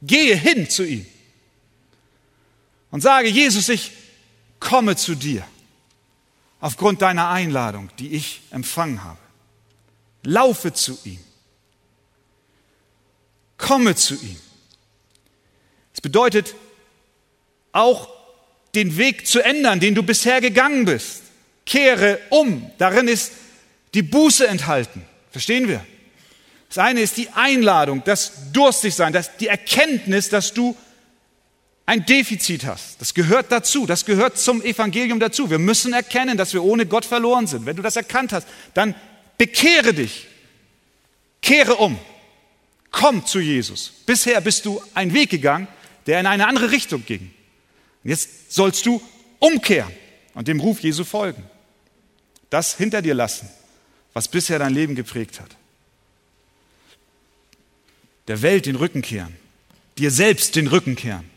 Gehe 0.00 0.34
hin 0.34 0.70
zu 0.70 0.82
ihm 0.82 1.04
und 2.90 3.02
sage, 3.02 3.28
Jesus, 3.28 3.68
ich 3.68 3.92
komme 4.58 4.96
zu 4.96 5.14
dir 5.14 5.46
aufgrund 6.58 7.02
deiner 7.02 7.28
Einladung, 7.28 7.90
die 7.98 8.14
ich 8.14 8.40
empfangen 8.50 9.04
habe. 9.04 9.18
Laufe 10.22 10.72
zu 10.72 10.98
ihm. 11.04 11.20
Komme 13.58 13.94
zu 13.94 14.14
ihm. 14.14 14.40
Es 15.92 16.00
bedeutet 16.00 16.54
auch 17.72 18.08
den 18.74 18.96
Weg 18.96 19.26
zu 19.26 19.40
ändern, 19.40 19.80
den 19.80 19.94
du 19.94 20.02
bisher 20.02 20.40
gegangen 20.40 20.84
bist. 20.84 21.22
Kehre 21.66 22.18
um. 22.30 22.70
Darin 22.78 23.08
ist 23.08 23.32
die 23.94 24.02
Buße 24.02 24.46
enthalten. 24.46 25.04
Verstehen 25.30 25.68
wir? 25.68 25.84
Das 26.68 26.78
eine 26.78 27.00
ist 27.00 27.18
die 27.18 27.28
Einladung, 27.34 28.02
das 28.04 28.50
Durstigsein, 28.52 29.12
das, 29.12 29.36
die 29.36 29.48
Erkenntnis, 29.48 30.30
dass 30.30 30.54
du 30.54 30.74
ein 31.84 32.06
Defizit 32.06 32.64
hast. 32.64 32.98
Das 33.00 33.12
gehört 33.12 33.52
dazu, 33.52 33.84
das 33.84 34.06
gehört 34.06 34.38
zum 34.38 34.62
Evangelium 34.62 35.20
dazu. 35.20 35.50
Wir 35.50 35.58
müssen 35.58 35.92
erkennen, 35.92 36.38
dass 36.38 36.54
wir 36.54 36.62
ohne 36.64 36.86
Gott 36.86 37.04
verloren 37.04 37.46
sind. 37.46 37.66
Wenn 37.66 37.76
du 37.76 37.82
das 37.82 37.96
erkannt 37.96 38.32
hast, 38.32 38.46
dann 38.72 38.94
bekehre 39.36 39.92
dich, 39.92 40.28
kehre 41.42 41.76
um, 41.76 41.98
komm 42.90 43.26
zu 43.26 43.40
Jesus. 43.40 43.92
Bisher 44.06 44.40
bist 44.40 44.64
du 44.64 44.80
einen 44.94 45.12
Weg 45.12 45.28
gegangen, 45.28 45.68
der 46.06 46.20
in 46.20 46.26
eine 46.26 46.46
andere 46.46 46.70
Richtung 46.70 47.04
ging. 47.04 47.32
Jetzt 48.04 48.52
sollst 48.52 48.86
du 48.86 49.00
umkehren 49.38 49.92
und 50.34 50.48
dem 50.48 50.60
Ruf 50.60 50.80
Jesu 50.80 51.04
folgen. 51.04 51.42
Das 52.50 52.76
hinter 52.76 53.02
dir 53.02 53.14
lassen, 53.14 53.48
was 54.12 54.28
bisher 54.28 54.58
dein 54.58 54.74
Leben 54.74 54.94
geprägt 54.94 55.40
hat. 55.40 55.56
Der 58.28 58.42
Welt 58.42 58.66
den 58.66 58.76
Rücken 58.76 59.02
kehren, 59.02 59.36
dir 59.98 60.10
selbst 60.10 60.54
den 60.56 60.66
Rücken 60.66 60.96
kehren, 60.96 61.28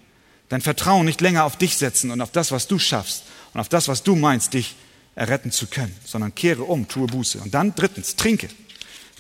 dein 0.49 0.61
Vertrauen 0.61 1.05
nicht 1.05 1.21
länger 1.21 1.45
auf 1.45 1.57
dich 1.57 1.77
setzen 1.77 2.11
und 2.11 2.21
auf 2.21 2.31
das, 2.31 2.51
was 2.51 2.67
du 2.67 2.77
schaffst 2.79 3.23
und 3.53 3.59
auf 3.59 3.69
das, 3.69 3.87
was 3.87 4.03
du 4.03 4.15
meinst, 4.15 4.53
dich 4.53 4.75
erretten 5.15 5.51
zu 5.51 5.67
können, 5.67 5.95
sondern 6.05 6.35
kehre 6.35 6.63
um, 6.63 6.87
tue 6.87 7.07
Buße. 7.07 7.39
Und 7.39 7.53
dann 7.53 7.73
drittens, 7.73 8.15
trinke. 8.15 8.49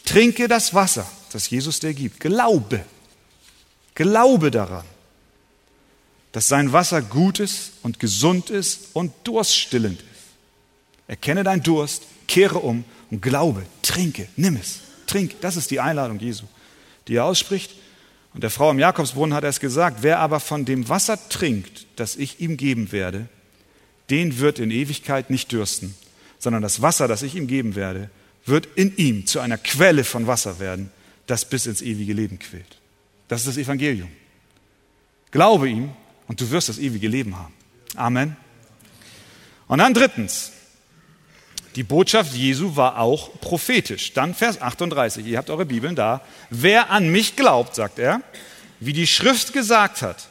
Trinke 0.03 0.47
das 0.47 0.73
Wasser, 0.73 1.09
das 1.31 1.49
Jesus 1.49 1.79
dir 1.79 1.93
gibt. 1.93 2.19
Glaube. 2.19 2.85
Glaube 3.95 4.51
daran 4.51 4.85
dass 6.35 6.49
sein 6.49 6.73
Wasser 6.73 7.01
gut 7.01 7.39
ist 7.39 7.71
und 7.81 8.01
gesund 8.01 8.49
ist 8.49 8.89
und 8.91 9.13
durststillend 9.23 10.01
ist. 10.01 10.23
Erkenne 11.07 11.45
deinen 11.45 11.63
Durst, 11.63 12.03
kehre 12.27 12.59
um 12.59 12.83
und 13.09 13.21
glaube, 13.21 13.65
trinke, 13.81 14.27
nimm 14.35 14.57
es, 14.57 14.79
trink. 15.07 15.39
Das 15.39 15.55
ist 15.55 15.71
die 15.71 15.79
Einladung 15.79 16.19
Jesu, 16.19 16.43
die 17.07 17.15
er 17.15 17.23
ausspricht. 17.23 17.71
Und 18.33 18.43
der 18.43 18.49
Frau 18.49 18.69
im 18.69 18.79
Jakobsbrunnen 18.79 19.33
hat 19.33 19.45
er 19.45 19.49
es 19.49 19.61
gesagt, 19.61 19.99
wer 20.01 20.19
aber 20.19 20.41
von 20.41 20.65
dem 20.65 20.89
Wasser 20.89 21.17
trinkt, 21.29 21.85
das 21.95 22.17
ich 22.17 22.41
ihm 22.41 22.57
geben 22.57 22.91
werde, 22.91 23.29
den 24.09 24.37
wird 24.37 24.59
in 24.59 24.71
Ewigkeit 24.71 25.29
nicht 25.29 25.53
dürsten, 25.53 25.95
sondern 26.37 26.61
das 26.61 26.81
Wasser, 26.81 27.07
das 27.07 27.21
ich 27.21 27.35
ihm 27.35 27.47
geben 27.47 27.75
werde, 27.75 28.09
wird 28.45 28.67
in 28.75 28.93
ihm 28.97 29.25
zu 29.25 29.39
einer 29.39 29.57
Quelle 29.57 30.03
von 30.03 30.27
Wasser 30.27 30.59
werden, 30.59 30.91
das 31.27 31.45
bis 31.45 31.65
ins 31.65 31.81
ewige 31.81 32.11
Leben 32.11 32.39
quillt. 32.39 32.77
Das 33.29 33.39
ist 33.39 33.47
das 33.47 33.57
Evangelium. 33.57 34.09
Glaube 35.31 35.69
ihm 35.69 35.93
und 36.27 36.41
du 36.41 36.49
wirst 36.51 36.69
das 36.69 36.77
ewige 36.77 37.07
Leben 37.07 37.37
haben. 37.37 37.53
Amen. 37.95 38.35
Und 39.67 39.79
dann 39.79 39.93
drittens, 39.93 40.51
die 41.75 41.83
Botschaft 41.83 42.33
Jesu 42.33 42.75
war 42.75 42.99
auch 42.99 43.39
prophetisch. 43.41 44.13
Dann 44.13 44.33
Vers 44.33 44.61
38, 44.61 45.25
ihr 45.25 45.37
habt 45.37 45.49
eure 45.49 45.65
Bibeln 45.65 45.95
da. 45.95 46.21
Wer 46.49 46.89
an 46.89 47.09
mich 47.09 47.35
glaubt, 47.35 47.75
sagt 47.75 47.99
er, 47.99 48.21
wie 48.79 48.93
die 48.93 49.07
Schrift 49.07 49.53
gesagt 49.53 50.01
hat, 50.01 50.29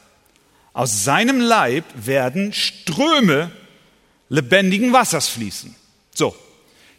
aus 0.73 1.03
seinem 1.03 1.39
Leib 1.39 1.85
werden 1.95 2.51
Ströme 2.51 3.51
lebendigen 4.29 4.91
Wassers 4.91 5.29
fließen. 5.29 5.75
So, 6.13 6.35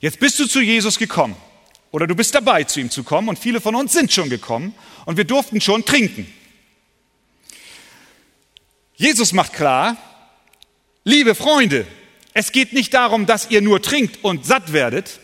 jetzt 0.01 0.21
bist 0.21 0.39
du 0.39 0.47
zu 0.47 0.61
Jesus 0.61 0.99
gekommen 0.99 1.37
oder 1.91 2.07
du 2.07 2.15
bist 2.15 2.35
dabei, 2.35 2.65
zu 2.65 2.81
ihm 2.81 2.91
zu 2.91 3.03
kommen 3.05 3.29
und 3.29 3.39
viele 3.39 3.61
von 3.61 3.75
uns 3.75 3.93
sind 3.93 4.13
schon 4.13 4.31
gekommen 4.31 4.75
und 5.07 5.17
wir 5.17 5.25
durften 5.25 5.61
schon 5.61 5.85
trinken. 5.85 6.27
Jesus 8.97 9.33
macht 9.33 9.53
klar, 9.53 9.97
liebe 11.05 11.35
Freunde, 11.35 11.87
es 12.33 12.53
geht 12.53 12.73
nicht 12.73 12.95
darum, 12.95 13.27
dass 13.27 13.51
ihr 13.51 13.61
nur 13.61 13.83
trinkt 13.83 14.25
und 14.25 14.47
satt 14.47 14.73
werdet 14.73 15.21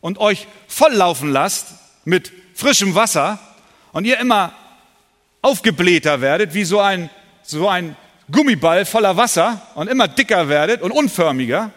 und 0.00 0.18
euch 0.18 0.46
volllaufen 0.66 1.30
lasst 1.30 1.68
mit 2.04 2.32
frischem 2.54 2.94
Wasser 2.96 3.38
und 3.92 4.04
ihr 4.04 4.18
immer 4.18 4.52
aufgeblähter 5.42 6.20
werdet 6.20 6.54
wie 6.54 6.64
so 6.64 6.80
ein, 6.80 7.08
so 7.42 7.68
ein 7.68 7.96
Gummiball 8.30 8.84
voller 8.84 9.16
Wasser 9.16 9.62
und 9.76 9.88
immer 9.88 10.08
dicker 10.08 10.48
werdet 10.48 10.82
und 10.82 10.90
unförmiger, 10.90 11.72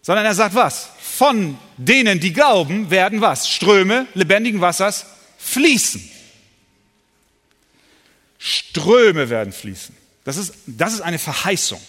sondern 0.00 0.24
er 0.24 0.34
sagt 0.34 0.54
was? 0.54 0.90
Von 1.00 1.58
denen, 1.76 2.20
die 2.20 2.32
glauben, 2.32 2.90
werden 2.90 3.20
was? 3.20 3.48
Ströme 3.48 4.06
lebendigen 4.14 4.60
Wassers 4.60 5.06
fließen. 5.38 6.08
Ströme 8.38 9.28
werden 9.28 9.52
fließen. 9.52 9.99
Das 10.30 10.36
ist, 10.36 10.54
das 10.64 10.92
ist 10.92 11.00
eine 11.00 11.18
Verheißung. 11.18 11.80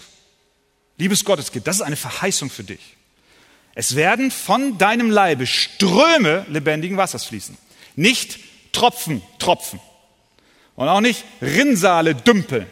Liebes 0.98 1.24
Gotteskind, 1.24 1.68
das 1.68 1.76
ist 1.76 1.84
eine 1.84 1.96
Verheißung 1.96 2.50
für 2.50 2.64
dich. 2.64 2.98
Es 3.76 3.96
werden 3.96 4.32
von 4.32 4.80
deinem 4.80 5.12
Leibe 5.12 5.46
Ströme 5.46 6.48
lebendigen 6.50 6.98
Wassers 6.98 7.24
fließen. 7.26 7.56
Nicht 7.96 8.40
Tropfen, 8.72 9.22
Tropfen. 9.38 9.80
Und 10.76 10.88
auch 10.88 11.02
nicht 11.02 11.24
Rinnsale 11.40 12.16
dümpeln, 12.16 12.66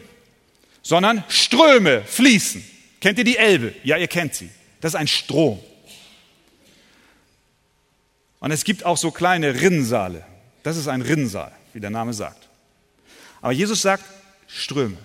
sondern 0.82 1.22
Ströme 1.28 2.02
fließen. 2.02 2.68
Kennt 3.00 3.18
ihr 3.18 3.24
die 3.24 3.36
Elbe? 3.36 3.72
Ja, 3.84 3.96
ihr 3.96 4.08
kennt 4.08 4.34
sie. 4.34 4.50
Das 4.80 4.94
ist 4.94 4.96
ein 4.98 5.06
Strom. 5.06 5.62
Und 8.40 8.50
es 8.50 8.64
gibt 8.64 8.84
auch 8.84 8.96
so 8.96 9.12
kleine 9.12 9.60
Rinnsale. 9.60 10.26
Das 10.64 10.76
ist 10.76 10.88
ein 10.88 11.02
Rinnsal, 11.02 11.52
wie 11.74 11.78
der 11.78 11.90
Name 11.90 12.12
sagt. 12.12 12.48
Aber 13.40 13.52
Jesus 13.52 13.82
sagt 13.82 14.02
Ströme. 14.48 14.96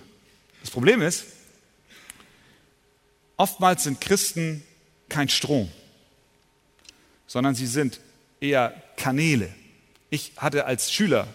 Das 0.65 0.71
Problem 0.71 1.03
ist, 1.03 1.25
oftmals 3.37 3.83
sind 3.83 4.01
Christen 4.01 4.63
kein 5.09 5.29
Strom, 5.29 5.71
sondern 7.27 7.53
sie 7.53 7.67
sind 7.67 7.99
eher 8.41 8.73
Kanäle. 8.97 9.53
Ich 10.09 10.31
hatte 10.37 10.65
als 10.65 10.91
Schüler 10.91 11.27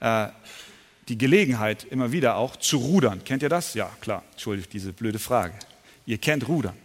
äh, 0.00 0.26
die 1.08 1.16
Gelegenheit, 1.16 1.84
immer 1.84 2.12
wieder 2.12 2.36
auch 2.36 2.56
zu 2.56 2.76
rudern. 2.76 3.24
Kennt 3.24 3.42
ihr 3.42 3.48
das? 3.48 3.72
Ja, 3.72 3.90
klar. 4.02 4.22
Entschuldigt 4.32 4.74
diese 4.74 4.92
blöde 4.92 5.18
Frage. 5.18 5.54
Ihr 6.04 6.18
kennt 6.18 6.46
Rudern. 6.46 6.76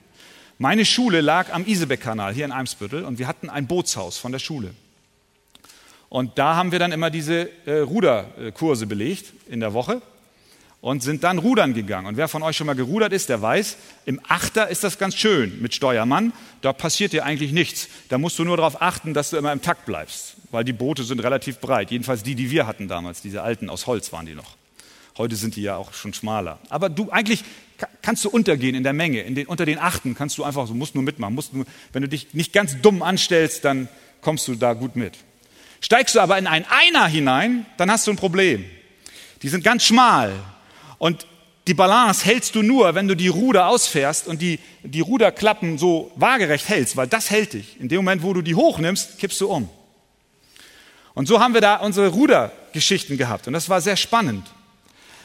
Meine 0.58 0.86
Schule 0.86 1.20
lag 1.20 1.52
am 1.52 1.66
Isebeck-Kanal 1.66 2.34
hier 2.34 2.46
in 2.46 2.54
Eimsbüttel 2.54 3.04
und 3.04 3.20
wir 3.20 3.28
hatten 3.28 3.50
ein 3.50 3.68
Bootshaus 3.68 4.18
von 4.18 4.32
der 4.32 4.40
Schule. 4.40 4.74
Und 6.08 6.38
da 6.38 6.56
haben 6.56 6.72
wir 6.72 6.80
dann 6.80 6.94
immer 6.94 7.10
diese 7.10 7.50
äh, 7.66 7.80
Ruderkurse 7.80 8.88
belegt 8.88 9.34
in 9.50 9.60
der 9.60 9.74
Woche 9.74 10.02
und 10.82 11.04
sind 11.04 11.24
dann 11.24 11.38
rudern 11.40 11.74
gegangen. 11.74 12.08
Und 12.08 12.18
wer 12.18 12.28
von 12.28 12.42
euch 12.42 12.56
schon 12.56 12.68
mal 12.68 12.76
gerudert 12.76 13.12
ist, 13.12 13.30
der 13.30 13.42
weiß, 13.42 13.78
im 14.06 14.22
Achter 14.28 14.70
ist 14.70 14.84
das 14.84 14.98
ganz 14.98 15.16
schön 15.16 15.62
mit 15.62 15.76
Steuermann. 15.76 16.32
Da 16.62 16.72
passiert 16.72 17.12
dir 17.12 17.26
eigentlich 17.26 17.52
nichts. 17.52 17.90
Da 18.08 18.18
musst 18.18 18.40
du 18.40 18.46
nur 18.46 18.58
darauf 18.58 18.82
achten, 18.82 19.14
dass 19.14 19.32
du 19.32 19.38
immer 19.38 19.52
im 19.52 19.62
Takt 19.62 19.86
bleibst, 19.86 20.36
weil 20.52 20.64
die 20.64 20.74
Boote 20.74 21.04
sind 21.04 21.20
relativ 21.20 21.60
breit. 21.60 21.92
Jedenfalls 21.92 22.24
die, 22.24 22.36
die 22.36 22.50
wir 22.50 22.66
hatten 22.66 22.88
damals, 22.88 23.22
diese 23.22 23.42
alten 23.42 23.70
aus 23.70 23.88
Holz 23.88 24.14
waren 24.14 24.26
die 24.26 24.36
noch. 24.36 24.56
Heute 25.18 25.36
sind 25.36 25.58
die 25.58 25.64
ja 25.64 25.76
auch 25.76 25.94
schon 25.94 26.14
schmaler. 26.14 26.60
Aber 26.70 26.88
du 26.88 27.12
eigentlich 27.12 27.44
kannst 28.02 28.24
du 28.24 28.30
untergehen 28.30 28.74
in 28.74 28.84
der 28.84 28.94
Menge. 28.94 29.22
In 29.22 29.36
den, 29.36 29.48
unter 29.48 29.66
den 29.66 29.78
Achten 29.78 30.16
kannst 30.16 30.38
du 30.38 30.46
einfach, 30.46 30.66
du 30.68 30.74
musst 30.74 30.96
nur 30.96 31.04
mitmachen. 31.04 31.36
Musst 31.36 31.54
nur, 31.54 31.66
wenn 31.92 32.04
du 32.04 32.08
dich 32.08 32.34
nicht 32.34 32.54
ganz 32.54 32.80
dumm 32.82 33.02
anstellst, 33.04 33.66
dann 33.66 33.90
kommst 34.22 34.48
du 34.48 34.56
da 34.56 34.74
gut 34.74 34.96
mit. 34.96 35.18
Steigst 35.82 36.16
du 36.16 36.22
aber 36.22 36.38
in 36.38 36.48
einen 36.48 36.66
Einer 36.66 37.08
hinein, 37.08 37.66
dann 37.78 37.92
hast 37.92 38.08
du 38.08 38.12
ein 38.12 38.18
Problem. 38.18 38.64
Die 39.42 39.50
sind 39.50 39.64
ganz 39.64 39.84
schmal. 39.84 40.34
Und 41.00 41.26
die 41.68 41.74
Balance 41.74 42.26
hältst 42.26 42.56
du 42.56 42.62
nur, 42.62 42.94
wenn 42.94 43.08
du 43.08 43.16
die 43.16 43.28
Ruder 43.28 43.68
ausfährst 43.68 44.28
und 44.28 44.42
die, 44.42 44.60
die 44.84 45.02
Ruderklappen 45.02 45.78
so 45.78 46.12
waagerecht 46.16 46.70
hältst, 46.70 46.96
weil 46.98 47.08
das 47.08 47.32
hält 47.32 47.54
dich. 47.54 47.80
In 47.80 47.90
dem 47.90 47.98
Moment, 47.98 48.22
wo 48.22 48.34
du 48.34 48.42
die 48.42 48.56
hochnimmst, 48.56 49.18
kippst 49.18 49.42
du 49.42 49.48
um. 49.48 49.70
Und 51.14 51.28
so 51.28 51.40
haben 51.40 51.54
wir 51.54 51.62
da 51.62 51.78
unsere 51.78 52.10
Rudergeschichten 52.10 53.18
gehabt 53.18 53.48
und 53.48 53.54
das 53.54 53.70
war 53.70 53.82
sehr 53.82 53.98
spannend. 53.98 54.48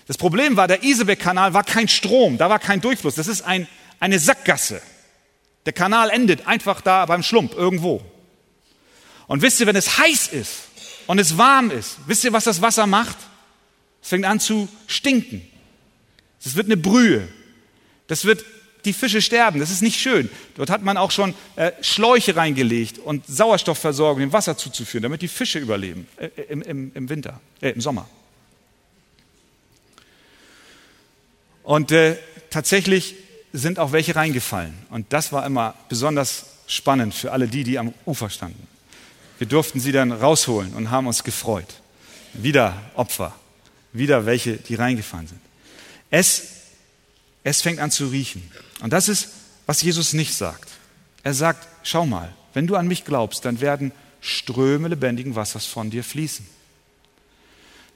Das 0.06 0.18
Problem 0.18 0.56
war, 0.56 0.68
der 0.68 0.82
Isebeck-Kanal 0.82 1.54
war 1.54 1.64
kein 1.64 1.88
Strom, 1.88 2.36
da 2.36 2.50
war 2.50 2.58
kein 2.58 2.80
Durchfluss. 2.80 3.14
Das 3.14 3.26
ist 3.26 3.42
ein, 3.42 3.66
eine 4.00 4.18
Sackgasse. 4.18 4.82
Der 5.64 5.72
Kanal 5.72 6.10
endet 6.10 6.46
einfach 6.46 6.82
da 6.82 7.06
beim 7.06 7.22
Schlump 7.22 7.54
irgendwo. 7.54 8.02
Und 9.26 9.40
wisst 9.40 9.60
ihr, 9.60 9.66
wenn 9.66 9.76
es 9.76 9.98
heiß 9.98 10.28
ist 10.28 10.64
und 11.06 11.18
es 11.18 11.38
warm 11.38 11.70
ist, 11.70 11.96
wisst 12.06 12.24
ihr, 12.24 12.34
was 12.34 12.44
das 12.44 12.60
Wasser 12.60 12.86
macht? 12.86 13.16
Es 14.02 14.10
fängt 14.10 14.26
an 14.26 14.40
zu 14.40 14.68
stinken. 14.86 15.48
Es 16.44 16.54
wird 16.54 16.66
eine 16.66 16.76
Brühe. 16.76 17.26
Das 18.06 18.24
wird 18.24 18.44
die 18.84 18.92
Fische 18.92 19.22
sterben. 19.22 19.60
Das 19.60 19.70
ist 19.70 19.82
nicht 19.82 19.98
schön. 19.98 20.28
Dort 20.56 20.70
hat 20.70 20.82
man 20.82 20.96
auch 20.96 21.10
schon 21.10 21.34
äh, 21.56 21.72
Schläuche 21.80 22.36
reingelegt 22.36 22.98
und 22.98 23.26
Sauerstoffversorgung 23.26 24.20
dem 24.20 24.32
Wasser 24.32 24.56
zuzuführen, 24.56 25.02
damit 25.02 25.22
die 25.22 25.28
Fische 25.28 25.58
überleben 25.58 26.06
äh, 26.16 26.28
im, 26.48 26.62
im, 26.62 26.92
im, 26.94 27.08
Winter, 27.08 27.40
äh, 27.60 27.70
im 27.70 27.80
Sommer. 27.80 28.08
Und 31.62 31.92
äh, 31.92 32.16
tatsächlich 32.50 33.14
sind 33.52 33.78
auch 33.78 33.92
welche 33.92 34.14
reingefallen. 34.14 34.74
Und 34.90 35.12
das 35.12 35.32
war 35.32 35.46
immer 35.46 35.74
besonders 35.88 36.46
spannend 36.66 37.14
für 37.14 37.32
alle 37.32 37.48
die, 37.48 37.64
die 37.64 37.78
am 37.78 37.94
Ufer 38.04 38.28
standen. 38.28 38.66
Wir 39.38 39.46
durften 39.46 39.80
sie 39.80 39.92
dann 39.92 40.12
rausholen 40.12 40.74
und 40.74 40.90
haben 40.90 41.06
uns 41.06 41.24
gefreut. 41.24 41.80
Wieder 42.34 42.74
Opfer, 42.94 43.34
wieder 43.92 44.26
welche, 44.26 44.56
die 44.56 44.74
reingefallen 44.74 45.28
sind. 45.28 45.40
Es, 46.16 46.44
es 47.42 47.60
fängt 47.60 47.80
an 47.80 47.90
zu 47.90 48.06
riechen. 48.06 48.48
Und 48.80 48.92
das 48.92 49.08
ist, 49.08 49.30
was 49.66 49.82
Jesus 49.82 50.12
nicht 50.12 50.32
sagt. 50.32 50.70
Er 51.24 51.34
sagt, 51.34 51.66
schau 51.82 52.06
mal, 52.06 52.32
wenn 52.52 52.68
du 52.68 52.76
an 52.76 52.86
mich 52.86 53.04
glaubst, 53.04 53.44
dann 53.44 53.60
werden 53.60 53.90
Ströme 54.20 54.86
lebendigen 54.86 55.34
Wassers 55.34 55.66
von 55.66 55.90
dir 55.90 56.04
fließen. 56.04 56.46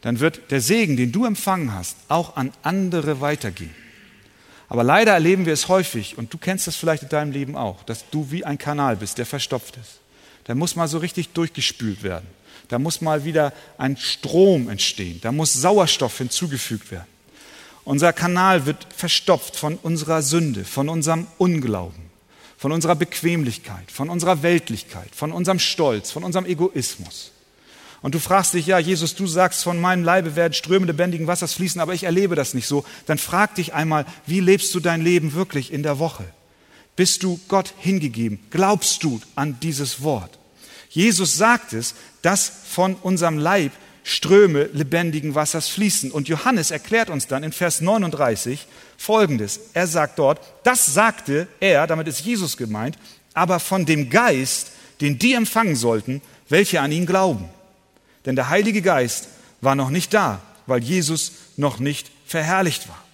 Dann 0.00 0.18
wird 0.18 0.50
der 0.50 0.60
Segen, 0.60 0.96
den 0.96 1.12
du 1.12 1.26
empfangen 1.26 1.72
hast, 1.72 1.96
auch 2.08 2.34
an 2.34 2.50
andere 2.62 3.20
weitergehen. 3.20 3.74
Aber 4.68 4.82
leider 4.82 5.12
erleben 5.12 5.46
wir 5.46 5.52
es 5.52 5.68
häufig, 5.68 6.18
und 6.18 6.34
du 6.34 6.38
kennst 6.38 6.66
das 6.66 6.74
vielleicht 6.74 7.04
in 7.04 7.10
deinem 7.10 7.30
Leben 7.30 7.54
auch, 7.54 7.84
dass 7.84 8.10
du 8.10 8.32
wie 8.32 8.44
ein 8.44 8.58
Kanal 8.58 8.96
bist, 8.96 9.18
der 9.18 9.26
verstopft 9.26 9.76
ist. 9.76 10.00
Der 10.48 10.56
muss 10.56 10.74
mal 10.74 10.88
so 10.88 10.98
richtig 10.98 11.28
durchgespült 11.34 12.02
werden. 12.02 12.26
Da 12.66 12.80
muss 12.80 13.00
mal 13.00 13.24
wieder 13.24 13.52
ein 13.78 13.96
Strom 13.96 14.68
entstehen. 14.68 15.20
Da 15.20 15.30
muss 15.30 15.52
Sauerstoff 15.52 16.18
hinzugefügt 16.18 16.90
werden. 16.90 17.17
Unser 17.88 18.12
Kanal 18.12 18.66
wird 18.66 18.86
verstopft 18.94 19.56
von 19.56 19.76
unserer 19.76 20.20
Sünde, 20.20 20.66
von 20.66 20.90
unserem 20.90 21.26
Unglauben, 21.38 22.10
von 22.58 22.70
unserer 22.70 22.94
Bequemlichkeit, 22.94 23.90
von 23.90 24.10
unserer 24.10 24.42
Weltlichkeit, 24.42 25.08
von 25.14 25.32
unserem 25.32 25.58
Stolz, 25.58 26.10
von 26.10 26.22
unserem 26.22 26.44
Egoismus. 26.44 27.32
Und 28.02 28.14
du 28.14 28.18
fragst 28.18 28.52
dich, 28.52 28.66
ja, 28.66 28.78
Jesus, 28.78 29.14
du 29.14 29.26
sagst, 29.26 29.64
von 29.64 29.80
meinem 29.80 30.04
Leibe 30.04 30.36
werden 30.36 30.52
Ströme 30.52 30.84
lebendigen 30.84 31.26
Wassers 31.26 31.54
fließen, 31.54 31.80
aber 31.80 31.94
ich 31.94 32.04
erlebe 32.04 32.34
das 32.34 32.52
nicht 32.52 32.66
so. 32.66 32.84
Dann 33.06 33.16
frag 33.16 33.54
dich 33.54 33.72
einmal, 33.72 34.04
wie 34.26 34.40
lebst 34.40 34.74
du 34.74 34.80
dein 34.80 35.00
Leben 35.00 35.32
wirklich 35.32 35.72
in 35.72 35.82
der 35.82 35.98
Woche? 35.98 36.26
Bist 36.94 37.22
du 37.22 37.40
Gott 37.48 37.72
hingegeben? 37.78 38.38
Glaubst 38.50 39.02
du 39.02 39.18
an 39.34 39.60
dieses 39.62 40.02
Wort? 40.02 40.38
Jesus 40.90 41.38
sagt 41.38 41.72
es, 41.72 41.94
dass 42.20 42.52
von 42.68 42.96
unserem 42.96 43.38
Leib 43.38 43.72
Ströme 44.08 44.70
lebendigen 44.72 45.34
Wassers 45.34 45.68
fließen. 45.68 46.10
Und 46.10 46.28
Johannes 46.28 46.70
erklärt 46.70 47.10
uns 47.10 47.26
dann 47.26 47.44
in 47.44 47.52
Vers 47.52 47.82
39 47.82 48.66
Folgendes. 48.96 49.60
Er 49.74 49.86
sagt 49.86 50.18
dort, 50.18 50.40
das 50.64 50.86
sagte 50.86 51.46
er, 51.60 51.86
damit 51.86 52.08
ist 52.08 52.20
Jesus 52.20 52.56
gemeint, 52.56 52.96
aber 53.34 53.60
von 53.60 53.84
dem 53.84 54.08
Geist, 54.08 54.72
den 55.02 55.18
die 55.18 55.34
empfangen 55.34 55.76
sollten, 55.76 56.22
welche 56.48 56.80
an 56.80 56.90
ihn 56.90 57.04
glauben. 57.04 57.50
Denn 58.24 58.34
der 58.34 58.48
Heilige 58.48 58.80
Geist 58.80 59.28
war 59.60 59.74
noch 59.74 59.90
nicht 59.90 60.14
da, 60.14 60.40
weil 60.66 60.82
Jesus 60.82 61.32
noch 61.58 61.78
nicht 61.78 62.10
verherrlicht 62.26 62.88
war. 62.88 63.04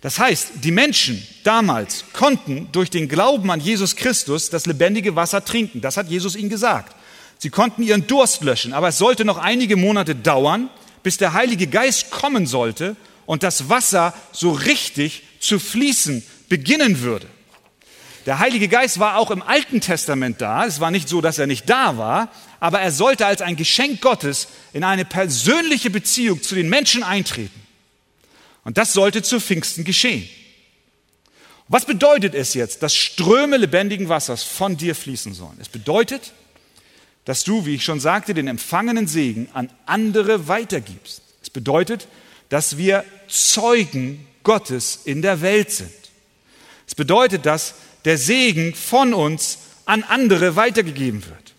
Das 0.00 0.18
heißt, 0.18 0.52
die 0.64 0.70
Menschen 0.70 1.22
damals 1.44 2.06
konnten 2.14 2.68
durch 2.72 2.88
den 2.88 3.08
Glauben 3.10 3.50
an 3.50 3.60
Jesus 3.60 3.94
Christus 3.94 4.48
das 4.48 4.64
lebendige 4.64 5.16
Wasser 5.16 5.44
trinken. 5.44 5.82
Das 5.82 5.98
hat 5.98 6.08
Jesus 6.08 6.34
ihnen 6.34 6.48
gesagt. 6.48 6.96
Sie 7.40 7.48
konnten 7.48 7.82
ihren 7.82 8.06
Durst 8.06 8.42
löschen, 8.44 8.74
aber 8.74 8.88
es 8.88 8.98
sollte 8.98 9.24
noch 9.24 9.38
einige 9.38 9.76
Monate 9.76 10.14
dauern, 10.14 10.68
bis 11.02 11.16
der 11.16 11.32
Heilige 11.32 11.68
Geist 11.68 12.10
kommen 12.10 12.46
sollte 12.46 12.96
und 13.24 13.42
das 13.42 13.70
Wasser 13.70 14.12
so 14.30 14.50
richtig 14.52 15.22
zu 15.40 15.58
fließen 15.58 16.22
beginnen 16.50 17.00
würde. 17.00 17.26
Der 18.26 18.40
Heilige 18.40 18.68
Geist 18.68 19.00
war 19.00 19.16
auch 19.16 19.30
im 19.30 19.40
Alten 19.40 19.80
Testament 19.80 20.42
da. 20.42 20.66
Es 20.66 20.80
war 20.80 20.90
nicht 20.90 21.08
so, 21.08 21.22
dass 21.22 21.38
er 21.38 21.46
nicht 21.46 21.70
da 21.70 21.96
war, 21.96 22.30
aber 22.60 22.80
er 22.80 22.92
sollte 22.92 23.24
als 23.24 23.40
ein 23.40 23.56
Geschenk 23.56 24.02
Gottes 24.02 24.48
in 24.74 24.84
eine 24.84 25.06
persönliche 25.06 25.88
Beziehung 25.88 26.42
zu 26.42 26.54
den 26.54 26.68
Menschen 26.68 27.02
eintreten. 27.02 27.58
Und 28.64 28.76
das 28.76 28.92
sollte 28.92 29.22
zu 29.22 29.40
Pfingsten 29.40 29.84
geschehen. 29.84 30.28
Was 31.68 31.86
bedeutet 31.86 32.34
es 32.34 32.52
jetzt, 32.52 32.82
dass 32.82 32.94
Ströme 32.94 33.56
lebendigen 33.56 34.10
Wassers 34.10 34.42
von 34.42 34.76
dir 34.76 34.94
fließen 34.94 35.32
sollen? 35.32 35.56
Es 35.58 35.70
bedeutet, 35.70 36.34
dass 37.24 37.44
du, 37.44 37.66
wie 37.66 37.74
ich 37.74 37.84
schon 37.84 38.00
sagte, 38.00 38.34
den 38.34 38.48
empfangenen 38.48 39.06
Segen 39.06 39.48
an 39.52 39.70
andere 39.86 40.48
weitergibst. 40.48 41.22
Es 41.42 41.50
bedeutet, 41.50 42.08
dass 42.48 42.76
wir 42.76 43.04
Zeugen 43.28 44.26
Gottes 44.42 45.00
in 45.04 45.22
der 45.22 45.40
Welt 45.42 45.70
sind. 45.70 45.90
Es 46.86 46.94
bedeutet, 46.94 47.46
dass 47.46 47.74
der 48.04 48.18
Segen 48.18 48.74
von 48.74 49.14
uns 49.14 49.58
an 49.84 50.02
andere 50.02 50.56
weitergegeben 50.56 51.24
wird. 51.24 51.54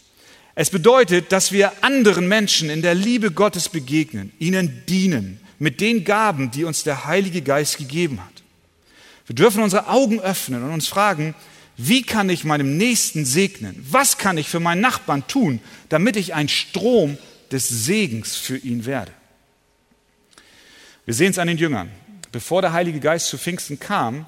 Es 0.56 0.69
bedeutet, 0.69 1.32
dass 1.32 1.52
wir 1.52 1.71
anderen 1.82 2.28
Menschen 2.28 2.69
in 2.69 2.82
der 2.82 2.93
Liebe 2.93 3.32
Gottes 3.32 3.69
begegnen, 3.69 4.34
ihnen 4.39 4.84
dienen 4.88 5.39
mit 5.60 5.80
den 5.80 6.04
Gaben, 6.04 6.52
die 6.52 6.65
uns 6.65 6.84
der 6.84 7.06
Heilige 7.06 7.41
Geist 7.41 7.78
gegeben 7.78 8.19
hat. 8.19 8.43
Wir 9.28 9.36
dürfen 9.36 9.63
unsere 9.63 9.88
Augen 9.88 10.19
öffnen 10.19 10.63
und 10.63 10.71
uns 10.71 10.88
fragen, 10.88 11.36
wie 11.78 12.04
kann 12.04 12.30
ich 12.30 12.44
meinem 12.44 12.78
Nächsten 12.78 13.26
segnen? 13.26 13.84
Was 13.90 14.18
kann 14.18 14.38
ich 14.38 14.48
für 14.50 14.60
meinen 14.60 14.82
Nachbarn 14.82 15.26
tun, 15.28 15.60
damit 15.90 16.16
ich 16.16 16.34
ein 16.34 16.50
Strom 16.50 17.18
des 17.52 17.68
Segens 17.68 18.36
für 18.36 18.58
ihn 18.58 18.86
werde? 18.86 19.12
Wir 21.06 21.14
sehen 21.14 21.32
es 21.32 21.40
an 21.40 21.48
den 21.48 21.58
Jüngern. 21.58 21.90
Bevor 22.32 22.62
der 22.62 22.74
Heilige 22.74 23.00
Geist 23.00 23.28
zu 23.28 23.38
Pfingsten 23.38 23.80
kam, 23.80 24.26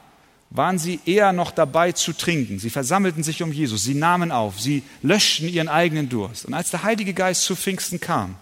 waren 0.49 0.77
sie 0.77 0.99
eher 1.05 1.33
noch 1.33 1.51
dabei 1.51 1.93
zu 1.93 2.13
trinken. 2.13 2.59
Sie 2.59 2.69
versammelten 2.69 3.23
sich 3.23 3.41
um 3.41 3.51
Jesus, 3.51 3.83
sie 3.83 3.95
nahmen 3.95 4.31
auf, 4.31 4.59
sie 4.59 4.83
löschten 5.01 5.49
ihren 5.49 5.67
eigenen 5.67 6.09
Durst. 6.09 6.45
Und 6.45 6.53
als 6.53 6.69
der 6.69 6.83
Heilige 6.83 7.13
Geist 7.13 7.43
zu 7.43 7.55
Pfingsten 7.55 7.99
kam, 7.99 8.35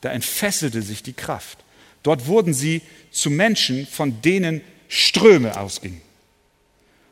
da 0.00 0.10
entfesselte 0.10 0.82
sich 0.82 1.02
die 1.02 1.12
Kraft. 1.12 1.58
Dort 2.02 2.26
wurden 2.26 2.54
sie 2.54 2.82
zu 3.10 3.30
Menschen, 3.30 3.86
von 3.86 4.22
denen 4.22 4.60
Ströme 4.88 5.58
ausgingen. 5.58 6.00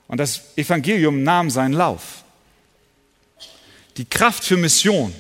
Und 0.09 0.19
das 0.19 0.43
Evangelium 0.57 1.23
nahm 1.23 1.51
seinen 1.51 1.73
Lauf. 1.73 2.25
Die 3.97 4.05
Kraft 4.05 4.45
für 4.45 4.57
Mission 4.57 5.15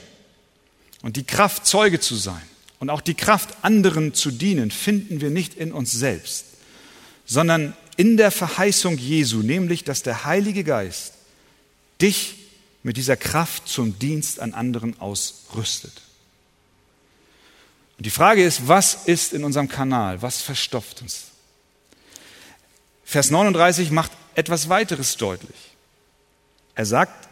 und 1.02 1.16
die 1.16 1.24
Kraft, 1.24 1.66
Zeuge 1.66 2.00
zu 2.00 2.16
sein 2.16 2.42
und 2.80 2.90
auch 2.90 3.00
die 3.00 3.14
Kraft, 3.14 3.56
anderen 3.62 4.14
zu 4.14 4.30
dienen, 4.30 4.70
finden 4.70 5.20
wir 5.20 5.30
nicht 5.30 5.54
in 5.54 5.72
uns 5.72 5.92
selbst, 5.92 6.46
sondern 7.24 7.76
in 7.96 8.16
der 8.16 8.30
Verheißung 8.30 8.98
Jesu, 8.98 9.38
nämlich 9.38 9.84
dass 9.84 10.02
der 10.02 10.24
Heilige 10.24 10.64
Geist 10.64 11.14
dich 12.00 12.34
mit 12.82 12.96
dieser 12.96 13.16
Kraft 13.16 13.68
zum 13.68 13.98
Dienst 13.98 14.40
an 14.40 14.52
anderen 14.52 15.00
ausrüstet. 15.00 16.02
Und 17.96 18.06
die 18.06 18.10
Frage 18.10 18.44
ist, 18.44 18.66
was 18.68 19.06
ist 19.06 19.32
in 19.32 19.44
unserem 19.44 19.68
Kanal? 19.68 20.20
Was 20.20 20.42
verstopft 20.42 21.00
uns? 21.02 21.26
Vers 23.04 23.30
39 23.30 23.90
macht 23.90 24.10
etwas 24.34 24.68
weiteres 24.68 25.16
deutlich. 25.16 25.56
Er 26.74 26.86
sagt 26.86 27.28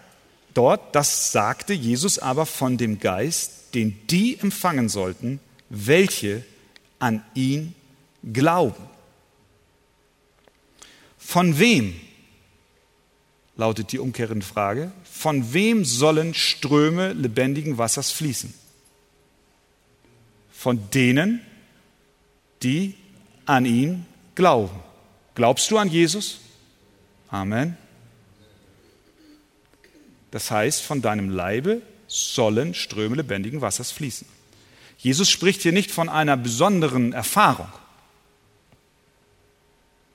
dort, 0.55 0.95
das 0.95 1.33
sagte 1.33 1.73
Jesus 1.73 2.19
aber 2.19 2.47
von 2.47 2.77
dem 2.77 3.01
Geist, 3.01 3.75
den 3.75 4.07
die 4.09 4.39
empfangen 4.39 4.89
sollten, 4.89 5.41
welche 5.69 6.45
an 6.99 7.25
ihn 7.35 7.75
glauben. 8.33 8.85
Von 11.19 11.59
wem, 11.59 11.95
lautet 13.57 13.93
die 13.93 13.99
umkehrende 13.99 14.45
Frage, 14.45 14.93
von 15.05 15.53
wem 15.53 15.85
sollen 15.85 16.35
Ströme 16.35 17.13
lebendigen 17.13 17.79
Wassers 17.79 18.11
fließen? 18.11 18.53
Von 20.53 20.91
denen, 20.91 21.41
die 22.63 22.95
an 23.47 23.67
ihn 23.67 24.07
glauben. 24.35 24.79
Glaubst 25.35 25.71
du 25.71 25.79
an 25.79 25.89
Jesus? 25.89 26.41
Amen. 27.33 27.79
Das 30.31 30.51
heißt, 30.51 30.83
von 30.83 31.01
deinem 31.01 31.31
Leibe 31.31 31.81
sollen 32.07 32.75
Ströme 32.75 33.17
lebendigen 33.17 33.63
Wassers 33.63 33.91
fließen. 33.91 34.29
Jesus 34.99 35.31
spricht 35.31 35.63
hier 35.63 35.73
nicht 35.73 35.91
von 35.91 36.11
einer 36.11 36.37
besonderen 36.37 37.15
Erfahrung. 37.15 37.73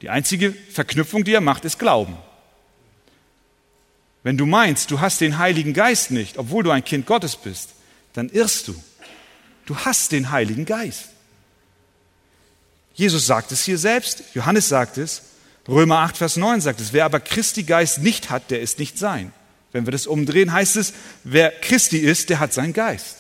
Die 0.02 0.12
einzige 0.12 0.54
Verknüpfung, 0.54 1.24
die 1.24 1.34
er 1.34 1.42
macht, 1.42 1.66
ist 1.66 1.80
Glauben. 1.80 2.16
Wenn 4.22 4.38
du 4.38 4.46
meinst, 4.46 4.92
du 4.92 5.00
hast 5.00 5.20
den 5.20 5.40
Heiligen 5.40 5.74
Geist 5.74 6.12
nicht, 6.12 6.38
obwohl 6.38 6.64
du 6.64 6.70
ein 6.70 6.86
Kind 6.86 7.08
Gottes 7.08 7.36
bist, 7.36 7.72
dann 8.14 8.30
irrst 8.30 8.68
du. 8.68 8.84
Du 9.66 9.76
hast 9.76 10.12
den 10.12 10.30
Heiligen 10.30 10.66
Geist. 10.66 11.10
Jesus 12.94 13.26
sagt 13.26 13.52
es 13.52 13.64
hier 13.64 13.80
selbst, 13.80 14.24
Johannes 14.36 14.70
sagt 14.70 15.00
es, 15.00 15.24
Römer 15.68 16.00
8, 16.00 16.18
Vers 16.18 16.38
9 16.38 16.62
sagt 16.62 16.80
es, 16.80 16.94
wer 16.94 17.06
aber 17.06 17.20
Christi 17.20 17.64
Geist 17.64 18.00
nicht 18.00 18.30
hat, 18.30 18.52
der 18.52 18.62
ist 18.62 18.80
nicht 18.80 18.98
sein. 18.98 19.34
Wenn 19.72 19.86
wir 19.86 19.92
das 19.92 20.08
umdrehen, 20.08 20.54
heißt 20.54 20.78
es, 20.78 20.94
wer 21.24 21.52
Christi 21.52 21.98
ist, 21.98 22.30
der 22.30 22.40
hat 22.40 22.54
seinen 22.54 22.74
Geist. 22.74 23.18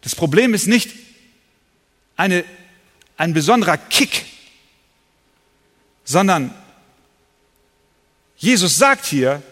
Das 0.00 0.14
Problem 0.14 0.54
ist 0.54 0.66
nicht 0.66 0.90
eine, 2.16 2.44
ein 3.16 3.32
besonderer 3.32 3.76
Kick, 3.76 4.24
sondern 6.04 6.54
Jesus 8.36 8.76
sagt 8.76 9.06
hier, 9.06 9.42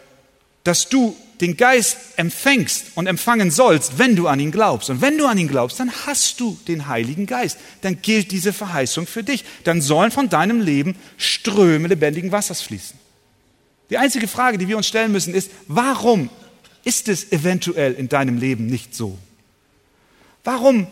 dass 0.63 0.89
du 0.89 1.17
den 1.41 1.57
Geist 1.57 1.97
empfängst 2.17 2.93
und 2.95 3.07
empfangen 3.07 3.51
sollst, 3.51 3.99
wenn 3.99 4.17
du 4.17 4.29
an 4.29 4.41
ihn 4.41 4.51
glaubst. 4.51 4.91
Und 4.91 5.01
wenn 5.01 5.19
du 5.19 5.27
an 5.27 5.39
ihn 5.39 5.49
glaubst, 5.49 5.81
dann 5.81 5.91
hast 6.07 6.41
du 6.41 6.59
den 6.69 6.87
Heiligen 6.87 7.27
Geist. 7.27 7.59
Dann 7.81 8.01
gilt 8.01 8.31
diese 8.31 8.53
Verheißung 8.53 9.07
für 9.07 9.25
dich. 9.25 9.45
Dann 9.65 9.81
sollen 9.81 10.11
von 10.11 10.29
deinem 10.29 10.61
Leben 10.61 10.97
Ströme 11.17 11.89
lebendigen 11.89 12.33
Wassers 12.33 12.63
fließen. 12.63 12.99
Die 13.91 13.99
einzige 13.99 14.29
Frage, 14.29 14.59
die 14.59 14.69
wir 14.69 14.77
uns 14.77 14.87
stellen 14.87 15.13
müssen, 15.13 15.35
ist, 15.35 15.51
warum 15.67 16.31
ist 16.85 17.09
es 17.09 17.33
eventuell 17.33 17.95
in 17.95 18.09
deinem 18.09 18.39
Leben 18.39 18.67
nicht 18.67 18.95
so? 18.95 19.19
Warum 20.45 20.87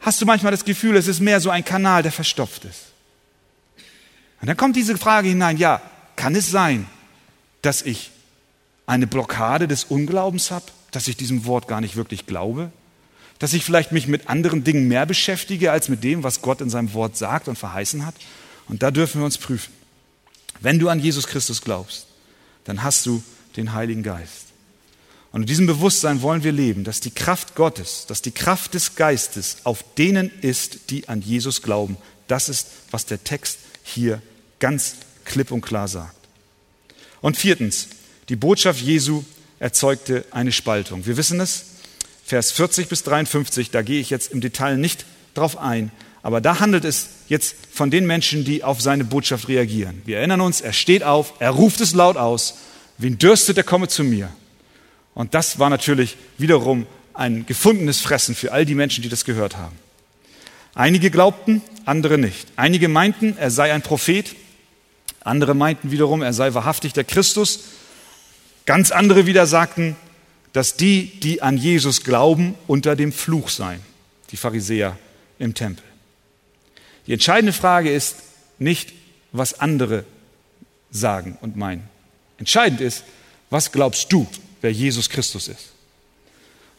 hast 0.00 0.20
du 0.20 0.26
manchmal 0.26 0.52
das 0.52 0.64
Gefühl, 0.64 0.96
es 0.96 1.06
ist 1.06 1.20
mehr 1.20 1.40
so 1.40 1.50
ein 1.50 1.64
Kanal, 1.64 2.02
der 2.02 2.12
verstopft 2.12 2.64
ist? 2.64 2.86
Und 4.40 4.48
dann 4.48 4.56
kommt 4.56 4.76
diese 4.76 4.96
Frage 4.96 5.28
hinein, 5.28 5.56
ja, 5.56 5.82
kann 6.16 6.34
es 6.34 6.50
sein, 6.50 6.86
dass 7.62 7.82
ich 7.82 8.10
eine 8.90 9.06
Blockade 9.06 9.68
des 9.68 9.84
Unglaubens 9.84 10.50
habe, 10.50 10.64
dass 10.90 11.06
ich 11.06 11.16
diesem 11.16 11.46
Wort 11.46 11.68
gar 11.68 11.80
nicht 11.80 11.94
wirklich 11.94 12.26
glaube, 12.26 12.72
dass 13.38 13.52
ich 13.52 13.64
vielleicht 13.64 13.92
mich 13.92 14.08
mit 14.08 14.28
anderen 14.28 14.64
Dingen 14.64 14.88
mehr 14.88 15.06
beschäftige 15.06 15.70
als 15.70 15.88
mit 15.88 16.02
dem, 16.02 16.24
was 16.24 16.42
Gott 16.42 16.60
in 16.60 16.68
seinem 16.68 16.92
Wort 16.92 17.16
sagt 17.16 17.46
und 17.46 17.56
verheißen 17.56 18.04
hat. 18.04 18.16
Und 18.68 18.82
da 18.82 18.90
dürfen 18.90 19.20
wir 19.20 19.24
uns 19.24 19.38
prüfen. 19.38 19.72
Wenn 20.60 20.80
du 20.80 20.88
an 20.88 20.98
Jesus 20.98 21.28
Christus 21.28 21.62
glaubst, 21.62 22.06
dann 22.64 22.82
hast 22.82 23.06
du 23.06 23.22
den 23.56 23.72
Heiligen 23.72 24.02
Geist. 24.02 24.46
Und 25.30 25.42
in 25.42 25.46
diesem 25.46 25.68
Bewusstsein 25.68 26.20
wollen 26.20 26.42
wir 26.42 26.52
leben, 26.52 26.82
dass 26.82 26.98
die 26.98 27.12
Kraft 27.12 27.54
Gottes, 27.54 28.06
dass 28.08 28.22
die 28.22 28.32
Kraft 28.32 28.74
des 28.74 28.96
Geistes 28.96 29.58
auf 29.62 29.84
denen 29.96 30.32
ist, 30.40 30.90
die 30.90 31.08
an 31.08 31.22
Jesus 31.22 31.62
glauben. 31.62 31.96
Das 32.26 32.48
ist, 32.48 32.66
was 32.90 33.06
der 33.06 33.22
Text 33.22 33.58
hier 33.84 34.20
ganz 34.58 34.96
klipp 35.24 35.52
und 35.52 35.60
klar 35.60 35.86
sagt. 35.86 36.16
Und 37.20 37.36
viertens, 37.36 37.88
die 38.30 38.36
Botschaft 38.36 38.80
Jesu 38.80 39.24
erzeugte 39.58 40.24
eine 40.30 40.52
Spaltung. 40.52 41.04
Wir 41.04 41.16
wissen 41.16 41.40
es, 41.40 41.64
Vers 42.24 42.52
40 42.52 42.88
bis 42.88 43.02
53, 43.02 43.72
da 43.72 43.82
gehe 43.82 44.00
ich 44.00 44.08
jetzt 44.08 44.32
im 44.32 44.40
Detail 44.40 44.76
nicht 44.76 45.04
drauf 45.34 45.58
ein, 45.58 45.90
aber 46.22 46.40
da 46.40 46.60
handelt 46.60 46.84
es 46.84 47.08
jetzt 47.28 47.56
von 47.72 47.90
den 47.90 48.06
Menschen, 48.06 48.44
die 48.44 48.62
auf 48.62 48.80
seine 48.80 49.04
Botschaft 49.04 49.48
reagieren. 49.48 50.00
Wir 50.04 50.18
erinnern 50.18 50.42
uns, 50.42 50.60
er 50.60 50.72
steht 50.72 51.02
auf, 51.02 51.34
er 51.40 51.50
ruft 51.50 51.80
es 51.80 51.92
laut 51.92 52.16
aus, 52.16 52.58
wen 52.98 53.18
dürstet, 53.18 53.56
der 53.56 53.64
komme 53.64 53.88
zu 53.88 54.04
mir. 54.04 54.30
Und 55.12 55.34
das 55.34 55.58
war 55.58 55.68
natürlich 55.68 56.16
wiederum 56.38 56.86
ein 57.14 57.46
gefundenes 57.46 58.00
Fressen 58.00 58.36
für 58.36 58.52
all 58.52 58.64
die 58.64 58.76
Menschen, 58.76 59.02
die 59.02 59.08
das 59.08 59.24
gehört 59.24 59.56
haben. 59.56 59.76
Einige 60.74 61.10
glaubten, 61.10 61.62
andere 61.84 62.16
nicht. 62.16 62.46
Einige 62.54 62.86
meinten, 62.86 63.36
er 63.38 63.50
sei 63.50 63.72
ein 63.72 63.82
Prophet, 63.82 64.36
andere 65.24 65.54
meinten 65.54 65.90
wiederum, 65.90 66.22
er 66.22 66.32
sei 66.32 66.54
wahrhaftig 66.54 66.92
der 66.92 67.04
Christus 67.04 67.64
Ganz 68.70 68.92
andere 68.92 69.26
wieder 69.26 69.48
sagten, 69.48 69.96
dass 70.52 70.76
die, 70.76 71.18
die 71.18 71.42
an 71.42 71.56
Jesus 71.56 72.04
glauben, 72.04 72.54
unter 72.68 72.94
dem 72.94 73.12
Fluch 73.12 73.48
seien, 73.48 73.80
die 74.30 74.36
Pharisäer 74.36 74.96
im 75.40 75.54
Tempel. 75.54 75.84
Die 77.08 77.12
entscheidende 77.12 77.52
Frage 77.52 77.92
ist 77.92 78.18
nicht, 78.60 78.92
was 79.32 79.58
andere 79.58 80.04
sagen 80.92 81.36
und 81.40 81.56
meinen. 81.56 81.88
Entscheidend 82.38 82.80
ist, 82.80 83.02
was 83.50 83.72
glaubst 83.72 84.12
du, 84.12 84.28
wer 84.60 84.70
Jesus 84.70 85.10
Christus 85.10 85.48
ist? 85.48 85.72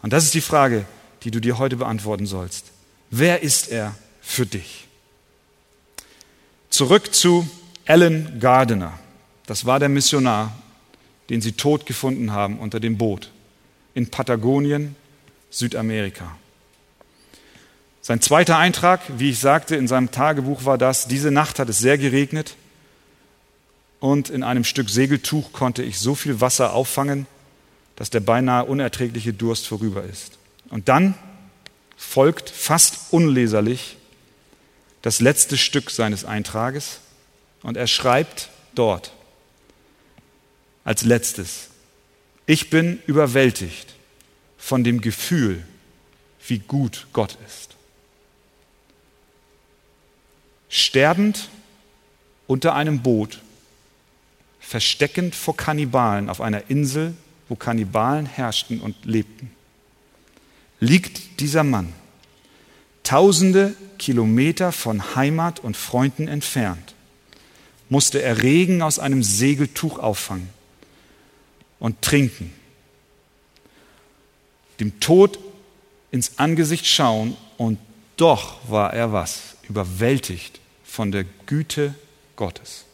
Und 0.01 0.13
das 0.13 0.23
ist 0.23 0.33
die 0.33 0.39
Frage, 0.39 0.85
die 1.23 1.31
du 1.31 1.41
dir 1.41 1.57
heute 1.57 1.75
beantworten 1.75 2.25
sollst. 2.25 2.67
Wer 3.09 3.43
ist 3.43 3.67
er 3.67 3.93
für 4.21 4.45
dich? 4.45 4.87
Zurück 6.69 7.13
zu 7.13 7.49
Alan 7.85 8.39
Gardiner. 8.39 8.97
Das 9.45 9.65
war 9.65 9.77
der 9.77 9.89
Missionar 9.89 10.55
den 11.31 11.39
sie 11.39 11.53
tot 11.53 11.85
gefunden 11.85 12.33
haben 12.33 12.59
unter 12.59 12.81
dem 12.81 12.97
Boot 12.97 13.31
in 13.93 14.11
Patagonien, 14.11 14.97
Südamerika. 15.49 16.35
Sein 18.01 18.19
zweiter 18.19 18.57
Eintrag, 18.57 18.99
wie 19.17 19.29
ich 19.29 19.39
sagte, 19.39 19.77
in 19.77 19.87
seinem 19.87 20.11
Tagebuch 20.11 20.65
war 20.65 20.77
das, 20.77 21.07
diese 21.07 21.31
Nacht 21.31 21.57
hat 21.57 21.69
es 21.69 21.79
sehr 21.79 21.97
geregnet 21.97 22.57
und 24.01 24.29
in 24.29 24.43
einem 24.43 24.65
Stück 24.65 24.89
Segeltuch 24.89 25.53
konnte 25.53 25.83
ich 25.83 25.99
so 25.99 26.15
viel 26.15 26.41
Wasser 26.41 26.73
auffangen, 26.73 27.27
dass 27.95 28.09
der 28.09 28.19
beinahe 28.19 28.65
unerträgliche 28.65 29.31
Durst 29.31 29.67
vorüber 29.67 30.03
ist. 30.03 30.37
Und 30.69 30.89
dann 30.89 31.13
folgt 31.95 32.49
fast 32.49 33.13
unleserlich 33.13 33.95
das 35.01 35.21
letzte 35.21 35.57
Stück 35.57 35.91
seines 35.91 36.25
Eintrages 36.25 36.99
und 37.63 37.77
er 37.77 37.87
schreibt 37.87 38.49
dort, 38.75 39.13
als 40.83 41.03
letztes, 41.03 41.69
ich 42.45 42.69
bin 42.69 42.99
überwältigt 43.05 43.93
von 44.57 44.83
dem 44.83 45.01
Gefühl, 45.01 45.63
wie 46.47 46.59
gut 46.59 47.07
Gott 47.13 47.37
ist. 47.47 47.75
Sterbend 50.69 51.49
unter 52.47 52.75
einem 52.75 53.01
Boot, 53.01 53.39
versteckend 54.59 55.35
vor 55.35 55.55
Kannibalen 55.55 56.29
auf 56.29 56.41
einer 56.41 56.69
Insel, 56.69 57.13
wo 57.47 57.55
Kannibalen 57.55 58.25
herrschten 58.25 58.81
und 58.81 59.05
lebten, 59.05 59.51
liegt 60.79 61.39
dieser 61.41 61.63
Mann, 61.63 61.93
tausende 63.03 63.75
Kilometer 63.99 64.71
von 64.71 65.15
Heimat 65.15 65.59
und 65.59 65.77
Freunden 65.77 66.27
entfernt, 66.27 66.95
musste 67.89 68.21
er 68.21 68.41
Regen 68.41 68.81
aus 68.81 68.97
einem 68.97 69.21
Segeltuch 69.21 69.99
auffangen 69.99 70.49
und 71.81 72.01
trinken. 72.01 72.53
Dem 74.79 75.01
Tod 75.01 75.37
ins 76.11 76.37
Angesicht 76.37 76.85
schauen 76.87 77.35
und 77.57 77.79
doch 78.15 78.57
war 78.69 78.93
er 78.93 79.11
was? 79.11 79.55
Überwältigt 79.67 80.59
von 80.85 81.11
der 81.11 81.25
Güte 81.45 81.95
Gottes. 82.35 82.85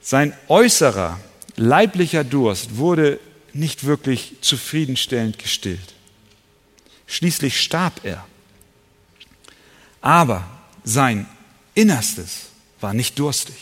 Sein 0.00 0.34
äußerer 0.48 1.18
leiblicher 1.56 2.24
Durst 2.24 2.76
wurde 2.76 3.18
nicht 3.52 3.84
wirklich 3.84 4.34
zufriedenstellend 4.42 5.38
gestillt. 5.38 5.94
Schließlich 7.06 7.60
starb 7.60 8.04
er. 8.04 8.26
Aber 10.02 10.46
sein 10.84 11.26
Innerstes 11.74 12.50
war 12.80 12.92
nicht 12.92 13.18
durstig. 13.18 13.56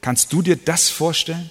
Kannst 0.00 0.32
du 0.32 0.42
dir 0.42 0.56
das 0.56 0.88
vorstellen? 0.88 1.50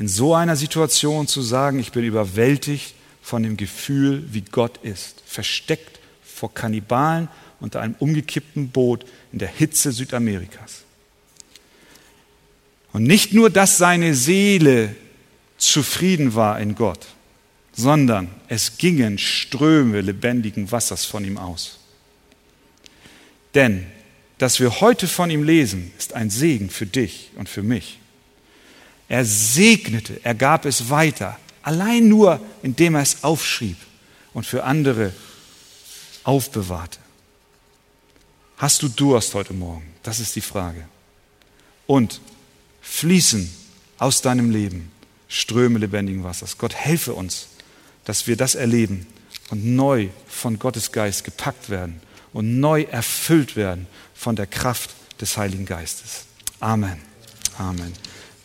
In 0.00 0.08
so 0.08 0.34
einer 0.34 0.56
Situation 0.56 1.28
zu 1.28 1.42
sagen, 1.42 1.78
ich 1.78 1.92
bin 1.92 2.04
überwältigt 2.04 2.94
von 3.20 3.42
dem 3.42 3.58
Gefühl, 3.58 4.24
wie 4.32 4.40
Gott 4.40 4.78
ist, 4.78 5.22
versteckt 5.26 6.00
vor 6.22 6.54
Kannibalen 6.54 7.28
unter 7.60 7.82
einem 7.82 7.96
umgekippten 7.98 8.70
Boot 8.70 9.04
in 9.30 9.40
der 9.40 9.48
Hitze 9.48 9.92
Südamerikas. 9.92 10.84
Und 12.94 13.02
nicht 13.02 13.34
nur, 13.34 13.50
dass 13.50 13.76
seine 13.76 14.14
Seele 14.14 14.96
zufrieden 15.58 16.34
war 16.34 16.58
in 16.58 16.76
Gott, 16.76 17.06
sondern 17.72 18.28
es 18.48 18.78
gingen 18.78 19.18
Ströme 19.18 20.00
lebendigen 20.00 20.72
Wassers 20.72 21.04
von 21.04 21.26
ihm 21.26 21.36
aus. 21.36 21.78
Denn, 23.54 23.84
dass 24.38 24.60
wir 24.60 24.80
heute 24.80 25.06
von 25.06 25.30
ihm 25.30 25.42
lesen, 25.42 25.92
ist 25.98 26.14
ein 26.14 26.30
Segen 26.30 26.70
für 26.70 26.86
dich 26.86 27.32
und 27.36 27.50
für 27.50 27.62
mich. 27.62 27.98
Er 29.10 29.24
segnete, 29.24 30.20
er 30.22 30.36
gab 30.36 30.64
es 30.64 30.88
weiter, 30.88 31.36
allein 31.62 32.06
nur, 32.06 32.40
indem 32.62 32.94
er 32.94 33.02
es 33.02 33.24
aufschrieb 33.24 33.76
und 34.32 34.46
für 34.46 34.62
andere 34.62 35.12
aufbewahrte. 36.22 37.00
Hast 38.56 38.82
du 38.82 38.88
Durst 38.88 39.34
heute 39.34 39.52
Morgen? 39.52 39.92
Das 40.04 40.20
ist 40.20 40.36
die 40.36 40.40
Frage. 40.40 40.86
Und 41.88 42.20
fließen 42.82 43.52
aus 43.98 44.22
deinem 44.22 44.48
Leben 44.48 44.92
Ströme 45.26 45.80
lebendigen 45.80 46.22
Wassers. 46.22 46.56
Gott 46.56 46.76
helfe 46.76 47.12
uns, 47.12 47.48
dass 48.04 48.28
wir 48.28 48.36
das 48.36 48.54
erleben 48.54 49.08
und 49.50 49.64
neu 49.64 50.10
von 50.28 50.60
Gottes 50.60 50.92
Geist 50.92 51.24
gepackt 51.24 51.68
werden 51.68 52.00
und 52.32 52.60
neu 52.60 52.82
erfüllt 52.82 53.56
werden 53.56 53.88
von 54.14 54.36
der 54.36 54.46
Kraft 54.46 54.90
des 55.20 55.36
Heiligen 55.36 55.66
Geistes. 55.66 56.26
Amen. 56.60 57.00
Amen. 57.58 57.92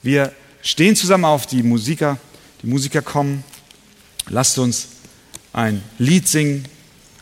Wir 0.01 0.33
stehen 0.65 0.97
zusammen 0.97 1.23
auf, 1.23 1.45
die 1.45 1.63
Musiker, 1.63 2.17
die 2.61 2.67
Musiker 2.67 3.01
kommen. 3.01 3.45
Lasst 4.27 4.57
uns 4.57 4.87
ein 5.53 5.81
Lied 5.99 6.27
singen. 6.27 6.67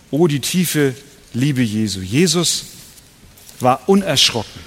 Oh, 0.09 0.27
die 0.27 0.39
tiefe 0.39 0.95
Liebe 1.33 1.61
Jesu. 1.61 1.99
Jesus 1.99 2.65
war 3.59 3.81
unerschrocken. 3.87 4.61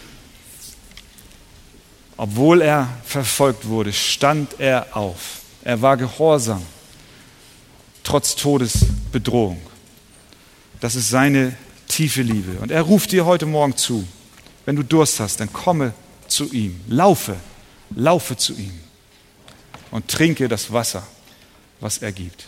Obwohl 2.16 2.62
er 2.62 2.88
verfolgt 3.04 3.66
wurde, 3.66 3.92
stand 3.92 4.58
er 4.58 4.96
auf. 4.96 5.40
Er 5.62 5.80
war 5.82 5.96
gehorsam, 5.96 6.62
trotz 8.02 8.36
Todesbedrohung. 8.36 9.60
Das 10.80 10.94
ist 10.94 11.08
seine 11.08 11.56
tiefe 11.88 12.22
Liebe. 12.22 12.58
Und 12.60 12.70
er 12.70 12.82
ruft 12.82 13.12
dir 13.12 13.26
heute 13.26 13.46
Morgen 13.46 13.76
zu, 13.76 14.06
wenn 14.64 14.76
du 14.76 14.82
Durst 14.82 15.20
hast, 15.20 15.40
dann 15.40 15.52
komme 15.52 15.92
zu 16.28 16.50
ihm. 16.52 16.80
Laufe, 16.88 17.36
laufe 17.94 18.36
zu 18.36 18.54
ihm 18.54 18.78
und 19.90 20.08
trinke 20.08 20.48
das 20.48 20.72
Wasser, 20.72 21.06
was 21.80 21.98
er 21.98 22.12
gibt. 22.12 22.46